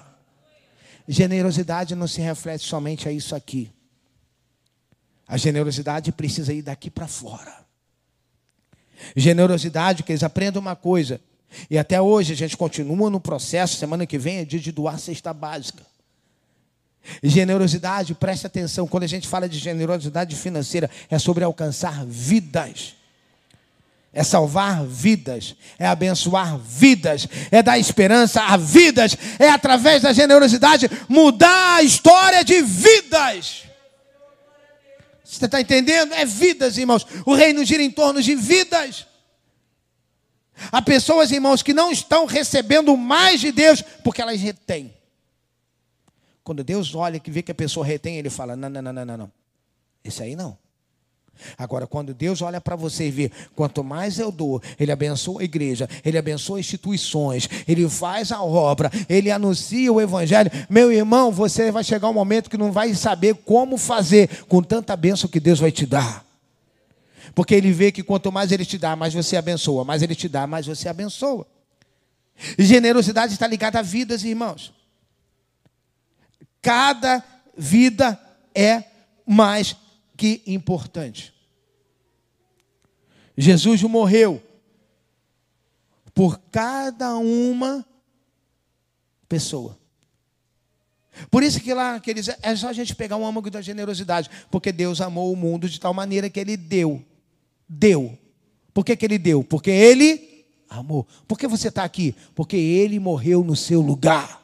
Generosidade 1.08 1.96
não 1.96 2.08
se 2.08 2.22
reflete 2.22 2.66
somente 2.68 3.08
a 3.08 3.12
isso 3.12 3.34
aqui. 3.34 3.72
A 5.30 5.38
generosidade 5.38 6.11
precisa 6.11 6.51
ir 6.51 6.63
daqui 6.63 6.89
para 6.89 7.07
fora. 7.07 7.55
Generosidade, 9.15 10.01
que 10.01 10.11
eles 10.11 10.23
aprendam 10.23 10.59
uma 10.59 10.75
coisa. 10.75 11.21
E 11.69 11.77
até 11.77 12.01
hoje 12.01 12.34
a 12.34 12.36
gente 12.36 12.57
continua 12.57 13.11
no 13.11 13.19
processo. 13.19 13.77
Semana 13.77 14.07
que 14.07 14.17
vem 14.17 14.38
é 14.38 14.45
dia 14.45 14.59
de 14.59 14.71
doar 14.71 14.97
cesta 14.97 15.32
básica. 15.32 15.86
Generosidade, 17.21 18.15
preste 18.15 18.47
atenção, 18.47 18.88
quando 18.88 19.03
a 19.03 19.07
gente 19.07 19.27
fala 19.27 19.47
de 19.47 19.57
generosidade 19.59 20.36
financeira, 20.36 20.89
é 21.09 21.17
sobre 21.17 21.43
alcançar 21.43 22.05
vidas, 22.05 22.95
é 24.11 24.23
salvar 24.23 24.84
vidas, 24.86 25.55
é 25.77 25.88
abençoar 25.88 26.57
vidas, 26.57 27.27
é 27.51 27.63
dar 27.63 27.80
esperança 27.80 28.41
a 28.41 28.57
vidas, 28.57 29.15
é 29.39 29.49
através 29.49 30.01
da 30.01 30.11
generosidade 30.11 30.89
mudar 31.07 31.77
a 31.77 31.84
história 31.84 32.43
de 32.43 32.61
vidas. 32.61 33.68
Você 35.30 35.45
está 35.45 35.61
entendendo? 35.61 36.11
É 36.13 36.25
vidas, 36.25 36.75
irmãos. 36.75 37.05
O 37.23 37.36
reino 37.36 37.63
gira 37.63 37.84
em 37.84 37.91
torno 37.91 38.19
de 38.19 38.34
vidas. 38.34 39.05
Há 40.71 40.82
pessoas, 40.82 41.32
irmãos, 41.32 41.61
que 41.61 41.71
não 41.71 41.91
estão 41.91 42.25
recebendo 42.25 42.97
mais 42.97 43.39
de 43.39 43.51
Deus 43.51 43.84
porque 44.03 44.23
elas 44.23 44.41
retêm. 44.41 44.91
Quando 46.43 46.63
Deus 46.63 46.95
olha 46.95 47.19
que 47.19 47.30
vê 47.30 47.43
que 47.43 47.51
a 47.51 47.55
pessoa 47.55 47.86
retém, 47.86 48.17
ele 48.17 48.30
fala: 48.32 48.55
não, 48.55 48.69
não, 48.69 48.82
não, 48.82 49.05
não, 49.05 49.17
não. 49.17 49.32
Esse 50.03 50.23
aí 50.23 50.36
não. 50.36 50.57
Agora, 51.58 51.88
quando 51.88 52.14
Deus 52.14 52.42
olha 52.42 52.60
para 52.60 52.76
você 52.76 53.08
e 53.08 53.12
vê, 53.12 53.32
quanto 53.56 53.84
mais 53.84 54.20
eu 54.20 54.32
dou, 54.32 54.62
Ele 54.80 54.92
abençoa 54.92 55.42
a 55.42 55.44
igreja, 55.44 55.88
Ele 56.04 56.18
abençoa 56.18 56.60
instituições, 56.60 57.50
Ele 57.68 57.88
faz 57.90 58.32
a 58.32 58.42
obra, 58.42 58.92
Ele 59.08 59.32
anuncia 59.32 59.92
o 59.92 60.02
Evangelho. 60.02 60.52
Meu 60.70 60.92
irmão, 60.92 61.32
você 61.32 61.72
vai 61.72 61.84
chegar 61.84 62.10
um 62.10 62.14
momento 62.14 62.50
que 62.50 62.58
não 62.58 62.72
vai 62.72 62.94
saber 62.94 63.36
como 63.46 63.78
fazer 63.78 64.44
com 64.48 64.62
tanta 64.62 64.96
bênção 64.96 65.30
que 65.30 65.40
Deus 65.40 65.60
vai 65.60 65.72
te 65.72 65.86
dar. 65.86 66.26
Porque 67.34 67.56
Ele 67.56 67.72
vê 67.72 67.92
que 67.92 68.04
quanto 68.04 68.32
mais 68.32 68.52
Ele 68.52 68.66
te 68.66 68.78
dá, 68.78 68.96
mais 68.96 69.14
você 69.14 69.38
abençoa, 69.38 69.84
mais 69.84 70.02
Ele 70.02 70.16
te 70.16 70.28
dá, 70.28 70.46
mais 70.46 70.66
você 70.66 70.90
abençoa. 70.90 71.46
E 72.58 72.64
generosidade 72.64 73.34
está 73.34 73.48
ligada 73.48 73.80
a 73.80 73.82
vidas, 73.82 74.24
irmãos. 74.24 74.74
Cada 76.62 77.24
vida 77.58 78.20
é 78.54 78.84
mais 79.26 79.76
que 80.20 80.43
importante. 80.45 81.34
Jesus 83.38 83.82
morreu 83.84 84.43
por 86.13 86.38
cada 86.51 87.15
uma 87.15 87.86
pessoa. 89.30 89.80
Por 91.32 91.41
isso 91.41 91.61
que 91.61 91.74
lá 91.74 92.01
que 92.01 92.11
eles, 92.11 92.28
é 92.41 92.53
só 92.57 92.67
a 92.67 92.74
gente 92.74 92.93
pegar 92.93 93.15
um 93.15 93.26
âmago 93.26 93.49
da 93.49 93.61
generosidade, 93.61 94.30
porque 94.51 94.74
Deus 94.74 94.99
amou 94.99 95.32
o 95.32 95.38
mundo 95.38 95.70
de 95.70 95.80
tal 95.80 95.93
maneira 95.93 96.30
que 96.30 96.38
ele 96.38 96.57
deu. 96.57 97.01
Deu. 97.67 98.20
Por 98.74 98.84
que, 98.84 98.97
que 98.97 99.05
ele 99.05 99.17
deu? 99.17 99.41
Porque 99.41 99.72
ele 99.72 100.45
amou. 100.70 101.07
Por 101.26 101.39
que 101.39 101.47
você 101.47 101.70
está 101.70 101.86
aqui? 101.86 102.13
Porque 102.36 102.57
ele 102.57 102.99
morreu 102.99 103.41
no 103.41 103.55
seu 103.55 103.80
lugar. 103.80 104.43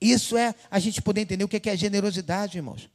Isso 0.00 0.38
é 0.38 0.54
a 0.70 0.78
gente 0.78 1.02
poder 1.02 1.20
entender 1.20 1.44
o 1.44 1.48
que 1.48 1.68
é 1.68 1.76
generosidade, 1.76 2.56
irmãos. 2.56 2.88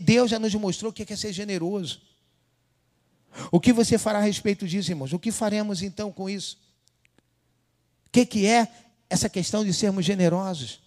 Deus 0.00 0.30
já 0.30 0.38
nos 0.38 0.54
mostrou 0.54 0.90
o 0.90 0.94
que 0.94 1.12
é 1.12 1.16
ser 1.16 1.32
generoso. 1.32 2.00
O 3.52 3.60
que 3.60 3.72
você 3.72 3.98
fará 3.98 4.18
a 4.18 4.22
respeito 4.22 4.66
disso, 4.66 4.90
irmãos? 4.90 5.12
O 5.12 5.18
que 5.18 5.30
faremos 5.30 5.82
então 5.82 6.10
com 6.10 6.28
isso? 6.28 6.58
O 8.06 8.10
que, 8.10 8.24
que 8.24 8.46
é 8.46 8.66
essa 9.10 9.28
questão 9.28 9.62
de 9.62 9.74
sermos 9.74 10.06
generosos? 10.06 10.80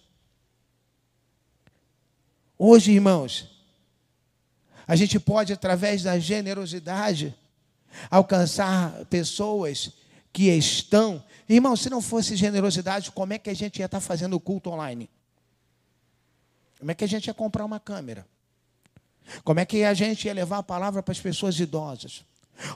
Hoje, 2.58 2.90
irmãos, 2.90 3.48
a 4.86 4.96
gente 4.96 5.20
pode, 5.20 5.52
através 5.52 6.02
da 6.02 6.18
generosidade, 6.18 7.34
alcançar 8.10 9.04
pessoas 9.06 9.92
que 10.32 10.48
estão. 10.50 11.22
Irmão, 11.48 11.76
se 11.76 11.88
não 11.88 12.02
fosse 12.02 12.34
generosidade, 12.34 13.12
como 13.12 13.32
é 13.32 13.38
que 13.38 13.48
a 13.48 13.54
gente 13.54 13.78
ia 13.78 13.86
estar 13.86 14.00
fazendo 14.00 14.34
o 14.34 14.40
culto 14.40 14.70
online? 14.70 15.08
Como 16.80 16.90
é 16.90 16.94
que 16.94 17.04
a 17.04 17.08
gente 17.08 17.28
ia 17.28 17.34
comprar 17.34 17.64
uma 17.64 17.78
câmera? 17.78 18.26
Como 19.44 19.60
é 19.60 19.64
que 19.64 19.84
a 19.84 19.94
gente 19.94 20.26
ia 20.26 20.34
levar 20.34 20.58
a 20.58 20.62
palavra 20.62 21.02
para 21.02 21.12
as 21.12 21.20
pessoas 21.20 21.58
idosas? 21.58 22.24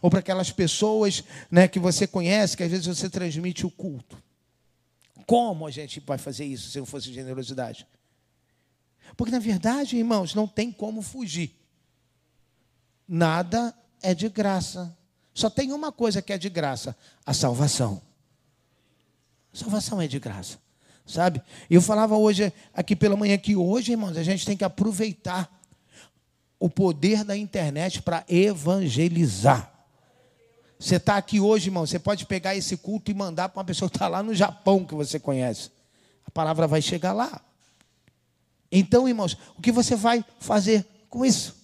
Ou 0.00 0.10
para 0.10 0.20
aquelas 0.20 0.50
pessoas 0.50 1.24
né, 1.50 1.68
que 1.68 1.78
você 1.78 2.06
conhece, 2.06 2.56
que 2.56 2.62
às 2.62 2.70
vezes 2.70 2.86
você 2.86 3.10
transmite 3.10 3.66
o 3.66 3.70
culto. 3.70 4.16
Como 5.26 5.66
a 5.66 5.70
gente 5.70 6.00
vai 6.00 6.18
fazer 6.18 6.44
isso 6.44 6.70
se 6.70 6.78
não 6.78 6.86
fosse 6.86 7.12
generosidade? 7.12 7.86
Porque, 9.16 9.32
na 9.32 9.38
verdade, 9.38 9.96
irmãos, 9.96 10.34
não 10.34 10.46
tem 10.46 10.72
como 10.72 11.02
fugir. 11.02 11.54
Nada 13.06 13.74
é 14.02 14.14
de 14.14 14.28
graça. 14.28 14.96
Só 15.32 15.50
tem 15.50 15.72
uma 15.72 15.92
coisa 15.92 16.22
que 16.22 16.32
é 16.32 16.38
de 16.38 16.48
graça: 16.48 16.96
a 17.24 17.34
salvação. 17.34 18.00
A 19.52 19.56
salvação 19.56 20.00
é 20.00 20.08
de 20.08 20.18
graça. 20.18 20.58
Sabe? 21.06 21.42
Eu 21.68 21.82
falava 21.82 22.16
hoje, 22.16 22.52
aqui 22.72 22.96
pela 22.96 23.16
manhã, 23.16 23.36
que 23.36 23.54
hoje, 23.54 23.92
irmãos, 23.92 24.16
a 24.16 24.22
gente 24.22 24.46
tem 24.46 24.56
que 24.56 24.64
aproveitar 24.64 25.50
o 26.64 26.70
poder 26.70 27.24
da 27.24 27.36
internet 27.36 28.00
para 28.00 28.24
evangelizar. 28.26 29.70
Você 30.78 30.96
está 30.96 31.18
aqui 31.18 31.38
hoje, 31.38 31.68
irmão, 31.68 31.84
você 31.86 31.98
pode 31.98 32.24
pegar 32.24 32.56
esse 32.56 32.74
culto 32.78 33.10
e 33.10 33.14
mandar 33.14 33.50
para 33.50 33.58
uma 33.58 33.66
pessoa 33.66 33.90
que 33.90 33.96
está 33.96 34.08
lá 34.08 34.22
no 34.22 34.34
Japão 34.34 34.82
que 34.82 34.94
você 34.94 35.20
conhece. 35.20 35.70
A 36.26 36.30
palavra 36.30 36.66
vai 36.66 36.80
chegar 36.80 37.12
lá. 37.12 37.38
Então, 38.72 39.06
irmãos, 39.06 39.36
o 39.58 39.60
que 39.60 39.70
você 39.70 39.94
vai 39.94 40.24
fazer 40.40 40.86
com 41.10 41.22
isso? 41.22 41.54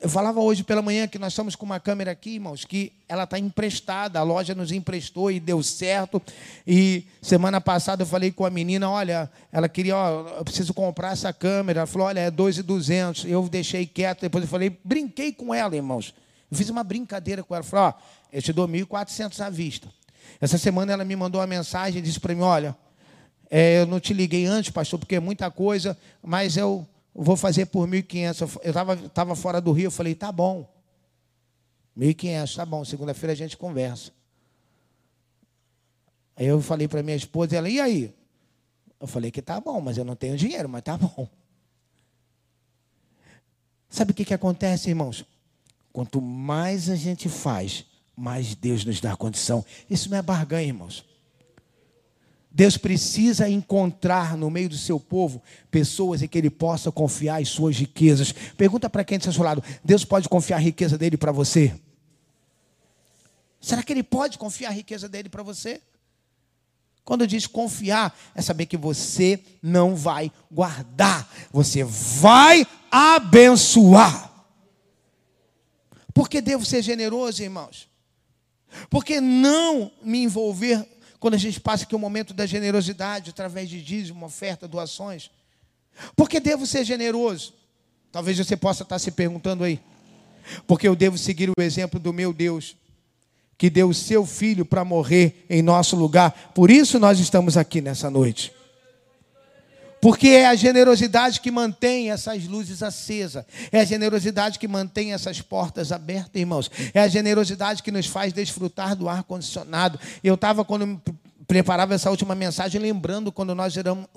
Eu 0.00 0.08
falava 0.08 0.38
hoje 0.38 0.62
pela 0.62 0.80
manhã 0.80 1.08
que 1.08 1.18
nós 1.18 1.32
estamos 1.32 1.56
com 1.56 1.66
uma 1.66 1.80
câmera 1.80 2.12
aqui, 2.12 2.34
irmãos, 2.34 2.64
que 2.64 2.92
ela 3.08 3.24
está 3.24 3.36
emprestada, 3.36 4.20
a 4.20 4.22
loja 4.22 4.54
nos 4.54 4.70
emprestou 4.70 5.28
e 5.28 5.40
deu 5.40 5.60
certo. 5.60 6.22
E 6.64 7.04
semana 7.20 7.60
passada 7.60 8.04
eu 8.04 8.06
falei 8.06 8.30
com 8.30 8.46
a 8.46 8.50
menina, 8.50 8.88
olha, 8.88 9.28
ela 9.50 9.68
queria, 9.68 9.96
ó, 9.96 10.38
eu 10.38 10.44
preciso 10.44 10.72
comprar 10.72 11.14
essa 11.14 11.32
câmera. 11.32 11.80
Ela 11.80 11.86
falou, 11.86 12.06
olha, 12.06 12.20
é 12.20 12.30
2,200. 12.30 13.24
Eu 13.24 13.48
deixei 13.48 13.86
quieto, 13.86 14.20
depois 14.20 14.44
eu 14.44 14.48
falei, 14.48 14.78
brinquei 14.84 15.32
com 15.32 15.52
ela, 15.52 15.74
irmãos. 15.74 16.14
Eu 16.48 16.56
fiz 16.56 16.70
uma 16.70 16.84
brincadeira 16.84 17.42
com 17.42 17.52
ela. 17.52 17.64
Falei, 17.64 17.86
ó, 17.86 17.92
eu 18.32 18.40
te 18.40 18.52
dou 18.52 18.68
1.400 18.68 19.44
à 19.44 19.50
vista. 19.50 19.88
Essa 20.40 20.58
semana 20.58 20.92
ela 20.92 21.04
me 21.04 21.16
mandou 21.16 21.40
uma 21.40 21.46
mensagem 21.46 21.98
e 21.98 22.02
disse 22.02 22.20
para 22.20 22.36
mim, 22.36 22.42
olha, 22.42 22.76
é, 23.50 23.80
eu 23.80 23.86
não 23.86 23.98
te 23.98 24.14
liguei 24.14 24.46
antes, 24.46 24.70
pastor, 24.70 25.00
porque 25.00 25.16
é 25.16 25.20
muita 25.20 25.50
coisa, 25.50 25.98
mas 26.22 26.56
eu 26.56 26.86
vou 27.22 27.36
fazer 27.36 27.66
por 27.66 27.88
1.500. 27.88 28.60
Eu 28.62 28.70
estava 28.70 28.96
tava 28.96 29.34
fora 29.34 29.60
do 29.60 29.72
Rio, 29.72 29.86
eu 29.86 29.90
falei, 29.90 30.14
tá 30.14 30.30
bom. 30.30 30.72
1.500, 31.96 32.56
tá 32.56 32.64
bom. 32.64 32.84
Segunda-feira 32.84 33.32
a 33.32 33.36
gente 33.36 33.56
conversa. 33.56 34.12
Aí 36.36 36.46
eu 36.46 36.62
falei 36.62 36.86
para 36.86 37.02
minha 37.02 37.16
esposa, 37.16 37.56
ela, 37.56 37.68
e 37.68 37.80
aí? 37.80 38.14
Eu 39.00 39.08
falei 39.08 39.30
que 39.30 39.42
tá 39.42 39.60
bom, 39.60 39.80
mas 39.80 39.98
eu 39.98 40.04
não 40.04 40.14
tenho 40.14 40.36
dinheiro, 40.36 40.68
mas 40.68 40.82
tá 40.82 40.96
bom. 40.96 41.28
Sabe 43.88 44.12
o 44.12 44.14
que, 44.14 44.24
que 44.24 44.34
acontece, 44.34 44.88
irmãos? 44.88 45.24
Quanto 45.92 46.20
mais 46.20 46.88
a 46.88 46.94
gente 46.94 47.28
faz, 47.28 47.84
mais 48.14 48.54
Deus 48.54 48.84
nos 48.84 49.00
dá 49.00 49.16
condição. 49.16 49.64
Isso 49.90 50.08
não 50.10 50.18
é 50.18 50.22
barganha, 50.22 50.68
irmãos. 50.68 51.04
Deus 52.58 52.76
precisa 52.76 53.48
encontrar 53.48 54.36
no 54.36 54.50
meio 54.50 54.68
do 54.68 54.76
seu 54.76 54.98
povo 54.98 55.40
pessoas 55.70 56.22
em 56.22 56.26
que 56.26 56.36
ele 56.36 56.50
possa 56.50 56.90
confiar 56.90 57.40
as 57.40 57.50
suas 57.50 57.76
riquezas. 57.76 58.32
Pergunta 58.32 58.90
para 58.90 59.04
quem 59.04 59.16
está 59.16 59.28
ao 59.28 59.32
seu 59.32 59.44
lado: 59.44 59.62
Deus 59.84 60.04
pode 60.04 60.28
confiar 60.28 60.56
a 60.56 60.60
riqueza 60.60 60.98
dele 60.98 61.16
para 61.16 61.30
você? 61.30 61.72
Será 63.60 63.80
que 63.80 63.92
ele 63.92 64.02
pode 64.02 64.38
confiar 64.38 64.70
a 64.70 64.72
riqueza 64.72 65.08
dele 65.08 65.28
para 65.28 65.44
você? 65.44 65.80
Quando 67.04 67.28
diz 67.28 67.46
confiar, 67.46 68.12
é 68.34 68.42
saber 68.42 68.66
que 68.66 68.76
você 68.76 69.40
não 69.62 69.94
vai 69.94 70.28
guardar, 70.50 71.32
você 71.52 71.84
vai 71.84 72.66
abençoar. 72.90 74.32
Por 76.12 76.28
que 76.28 76.40
devo 76.40 76.64
ser 76.64 76.82
generoso, 76.82 77.40
irmãos? 77.40 77.88
Porque 78.90 79.20
não 79.20 79.92
me 80.02 80.24
envolver 80.24 80.97
quando 81.20 81.34
a 81.34 81.38
gente 81.38 81.60
passa 81.60 81.84
aqui 81.84 81.94
o 81.94 81.98
momento 81.98 82.32
da 82.32 82.46
generosidade, 82.46 83.30
através 83.30 83.68
de 83.68 83.82
dízimo, 83.82 84.24
oferta, 84.24 84.68
doações. 84.68 85.30
Por 86.14 86.28
que 86.28 86.38
devo 86.38 86.66
ser 86.66 86.84
generoso? 86.84 87.54
Talvez 88.12 88.38
você 88.38 88.56
possa 88.56 88.82
estar 88.82 88.98
se 88.98 89.10
perguntando 89.10 89.64
aí. 89.64 89.80
Porque 90.66 90.86
eu 90.88 90.94
devo 90.94 91.18
seguir 91.18 91.50
o 91.50 91.60
exemplo 91.60 91.98
do 91.98 92.12
meu 92.12 92.32
Deus, 92.32 92.76
que 93.56 93.68
deu 93.68 93.88
o 93.88 93.94
seu 93.94 94.24
filho 94.24 94.64
para 94.64 94.84
morrer 94.84 95.44
em 95.50 95.60
nosso 95.60 95.96
lugar. 95.96 96.52
Por 96.54 96.70
isso 96.70 96.98
nós 96.98 97.18
estamos 97.18 97.56
aqui 97.56 97.80
nessa 97.80 98.08
noite. 98.08 98.52
Porque 100.00 100.28
é 100.28 100.46
a 100.46 100.54
generosidade 100.54 101.40
que 101.40 101.50
mantém 101.50 102.10
essas 102.10 102.44
luzes 102.44 102.82
acesas. 102.82 103.44
É 103.72 103.80
a 103.80 103.84
generosidade 103.84 104.58
que 104.58 104.68
mantém 104.68 105.12
essas 105.12 105.40
portas 105.40 105.90
abertas, 105.90 106.34
irmãos. 106.34 106.70
É 106.94 107.00
a 107.00 107.08
generosidade 107.08 107.82
que 107.82 107.90
nos 107.90 108.06
faz 108.06 108.32
desfrutar 108.32 108.94
do 108.94 109.08
ar 109.08 109.24
condicionado. 109.24 109.98
Eu 110.22 110.34
estava 110.34 110.64
quando 110.64 111.00
preparava 111.48 111.94
essa 111.94 112.10
última 112.10 112.34
mensagem, 112.34 112.78
lembrando 112.78 113.32
quando 113.32 113.54
nós, 113.54 113.74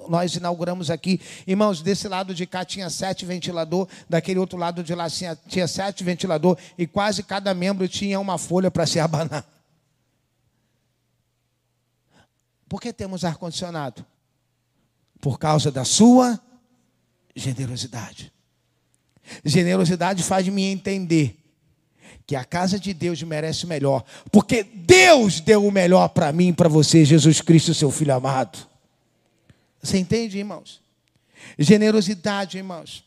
nós 0.09 0.35
inauguramos 0.35 0.91
aqui, 0.91 1.19
irmãos, 1.47 1.81
desse 1.81 2.09
lado 2.09 2.35
de 2.35 2.45
cá 2.45 2.65
tinha 2.65 2.89
sete 2.89 3.25
ventilador, 3.25 3.87
daquele 4.09 4.37
outro 4.37 4.57
lado 4.57 4.83
de 4.83 4.93
lá 4.93 5.09
tinha, 5.09 5.37
tinha 5.47 5.65
sete 5.65 6.03
ventilador, 6.03 6.57
e 6.77 6.85
quase 6.85 7.23
cada 7.23 7.53
membro 7.53 7.87
tinha 7.87 8.19
uma 8.19 8.37
folha 8.37 8.69
para 8.69 8.85
se 8.85 8.99
abanar. 8.99 9.45
Por 12.67 12.81
que 12.81 12.91
temos 12.91 13.23
ar-condicionado? 13.23 14.05
Por 15.21 15.39
causa 15.39 15.71
da 15.71 15.85
sua 15.85 16.39
generosidade. 17.35 18.33
Generosidade 19.45 20.23
faz 20.23 20.47
me 20.47 20.63
entender 20.63 21.37
que 22.25 22.35
a 22.35 22.43
casa 22.43 22.79
de 22.79 22.93
Deus 22.93 23.21
merece 23.23 23.65
melhor, 23.65 24.03
porque 24.31 24.63
Deus 24.63 25.39
deu 25.39 25.65
o 25.65 25.71
melhor 25.71 26.09
para 26.09 26.31
mim 26.31 26.49
e 26.49 26.53
para 26.53 26.69
você, 26.69 27.03
Jesus 27.05 27.41
Cristo, 27.41 27.73
seu 27.73 27.91
filho 27.91 28.13
amado. 28.13 28.67
Você 29.81 29.97
entende, 29.97 30.37
irmãos? 30.37 30.81
Generosidade, 31.57 32.57
irmãos. 32.57 33.03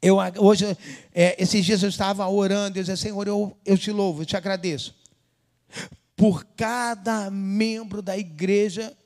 Eu, 0.00 0.16
hoje, 0.38 0.76
é, 1.14 1.40
esses 1.40 1.64
dias 1.64 1.82
eu 1.82 1.88
estava 1.88 2.26
orando, 2.28 2.78
eu 2.78 2.82
dizia, 2.82 2.96
Senhor, 2.96 3.26
eu, 3.26 3.56
eu 3.64 3.78
te 3.78 3.90
louvo, 3.90 4.22
eu 4.22 4.26
te 4.26 4.36
agradeço. 4.36 4.94
Por 6.16 6.44
cada 6.56 7.30
membro 7.30 8.02
da 8.02 8.16
igreja 8.16 8.96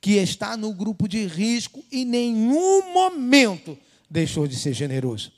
que 0.00 0.12
está 0.16 0.56
no 0.56 0.72
grupo 0.72 1.08
de 1.08 1.26
risco 1.26 1.84
e 1.90 2.02
em 2.02 2.04
nenhum 2.04 2.92
momento 2.92 3.76
deixou 4.08 4.46
de 4.46 4.56
ser 4.56 4.72
generoso. 4.72 5.32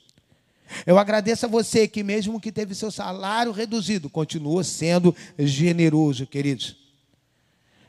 Eu 0.85 0.97
agradeço 0.97 1.45
a 1.45 1.49
você 1.49 1.87
que, 1.87 2.03
mesmo 2.03 2.39
que 2.39 2.51
teve 2.51 2.75
seu 2.75 2.91
salário 2.91 3.51
reduzido, 3.51 4.09
continua 4.09 4.63
sendo 4.63 5.15
generoso, 5.39 6.27
queridos. 6.27 6.75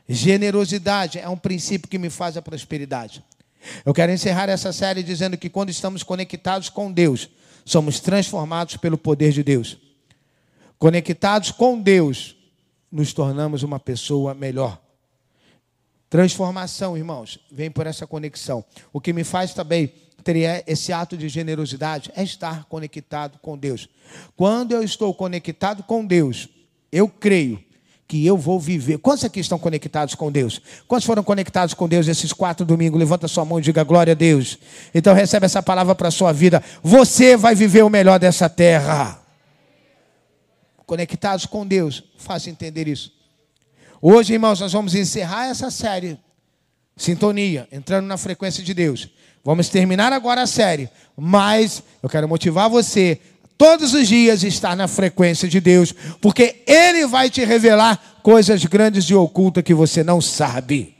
Generosidade 0.07 1.19
é 1.19 1.29
um 1.29 1.37
princípio 1.37 1.89
que 1.89 1.99
me 1.99 2.09
faz 2.09 2.37
a 2.37 2.41
prosperidade. 2.41 3.23
Eu 3.85 3.93
quero 3.93 4.11
encerrar 4.11 4.49
essa 4.49 4.71
série 4.71 5.03
dizendo 5.03 5.37
que 5.37 5.49
quando 5.49 5.69
estamos 5.69 6.01
conectados 6.03 6.69
com 6.69 6.91
Deus, 6.91 7.29
somos 7.65 7.99
transformados 7.99 8.77
pelo 8.77 8.97
poder 8.97 9.31
de 9.31 9.43
Deus. 9.43 9.77
Conectados 10.79 11.51
com 11.51 11.79
Deus, 11.79 12.35
nos 12.91 13.13
tornamos 13.13 13.61
uma 13.61 13.79
pessoa 13.79 14.33
melhor. 14.33 14.81
Transformação, 16.09 16.97
irmãos, 16.97 17.39
vem 17.51 17.69
por 17.69 17.85
essa 17.85 18.07
conexão. 18.07 18.65
O 18.91 18.99
que 18.99 19.13
me 19.13 19.23
faz 19.23 19.53
também 19.53 19.93
ter 20.23 20.63
esse 20.67 20.91
ato 20.91 21.15
de 21.15 21.29
generosidade 21.29 22.11
é 22.15 22.23
estar 22.23 22.65
conectado 22.65 23.37
com 23.41 23.57
Deus. 23.57 23.87
Quando 24.35 24.71
eu 24.71 24.83
estou 24.83 25.13
conectado 25.13 25.83
com 25.83 26.05
Deus, 26.05 26.49
eu 26.91 27.07
creio 27.07 27.63
que 28.07 28.25
eu 28.25 28.35
vou 28.35 28.59
viver. 28.59 28.97
Quantos 28.97 29.23
aqui 29.23 29.39
estão 29.39 29.59
conectados 29.59 30.15
com 30.15 30.31
Deus? 30.31 30.59
Quantos 30.87 31.05
foram 31.05 31.23
conectados 31.23 31.75
com 31.75 31.87
Deus 31.87 32.07
esses 32.07 32.33
quatro 32.33 32.65
domingos? 32.65 32.99
Levanta 32.99 33.27
sua 33.27 33.45
mão 33.45 33.59
e 33.59 33.61
diga 33.61 33.83
glória 33.83 34.13
a 34.13 34.15
Deus. 34.15 34.57
Então 34.95 35.13
recebe 35.13 35.45
essa 35.45 35.61
palavra 35.61 35.93
para 35.93 36.07
a 36.07 36.11
sua 36.11 36.31
vida. 36.31 36.63
Você 36.81 37.37
vai 37.37 37.53
viver 37.53 37.83
o 37.83 37.89
melhor 37.89 38.19
dessa 38.19 38.49
terra. 38.49 39.21
Conectados 40.87 41.45
com 41.45 41.67
Deus. 41.67 42.03
Faça 42.17 42.49
entender 42.49 42.87
isso. 42.87 43.18
Hoje, 44.01 44.33
irmãos, 44.33 44.59
nós 44.59 44.71
vamos 44.71 44.95
encerrar 44.95 45.47
essa 45.47 45.69
série. 45.69 46.17
Sintonia, 46.95 47.67
entrando 47.71 48.05
na 48.05 48.17
frequência 48.17 48.63
de 48.63 48.73
Deus. 48.73 49.09
Vamos 49.43 49.69
terminar 49.69 50.13
agora 50.13 50.41
a 50.41 50.47
série, 50.47 50.89
mas 51.17 51.83
eu 52.03 52.09
quero 52.09 52.27
motivar 52.27 52.69
você 52.69 53.19
todos 53.57 53.93
os 53.93 54.07
dias 54.07 54.43
estar 54.43 54.75
na 54.75 54.87
frequência 54.87 55.47
de 55.47 55.59
Deus, 55.59 55.93
porque 56.21 56.63
Ele 56.65 57.07
vai 57.07 57.29
te 57.29 57.43
revelar 57.43 58.19
coisas 58.23 58.63
grandes 58.65 59.05
e 59.05 59.15
ocultas 59.15 59.63
que 59.63 59.73
você 59.73 60.03
não 60.03 60.21
sabe. 60.21 60.98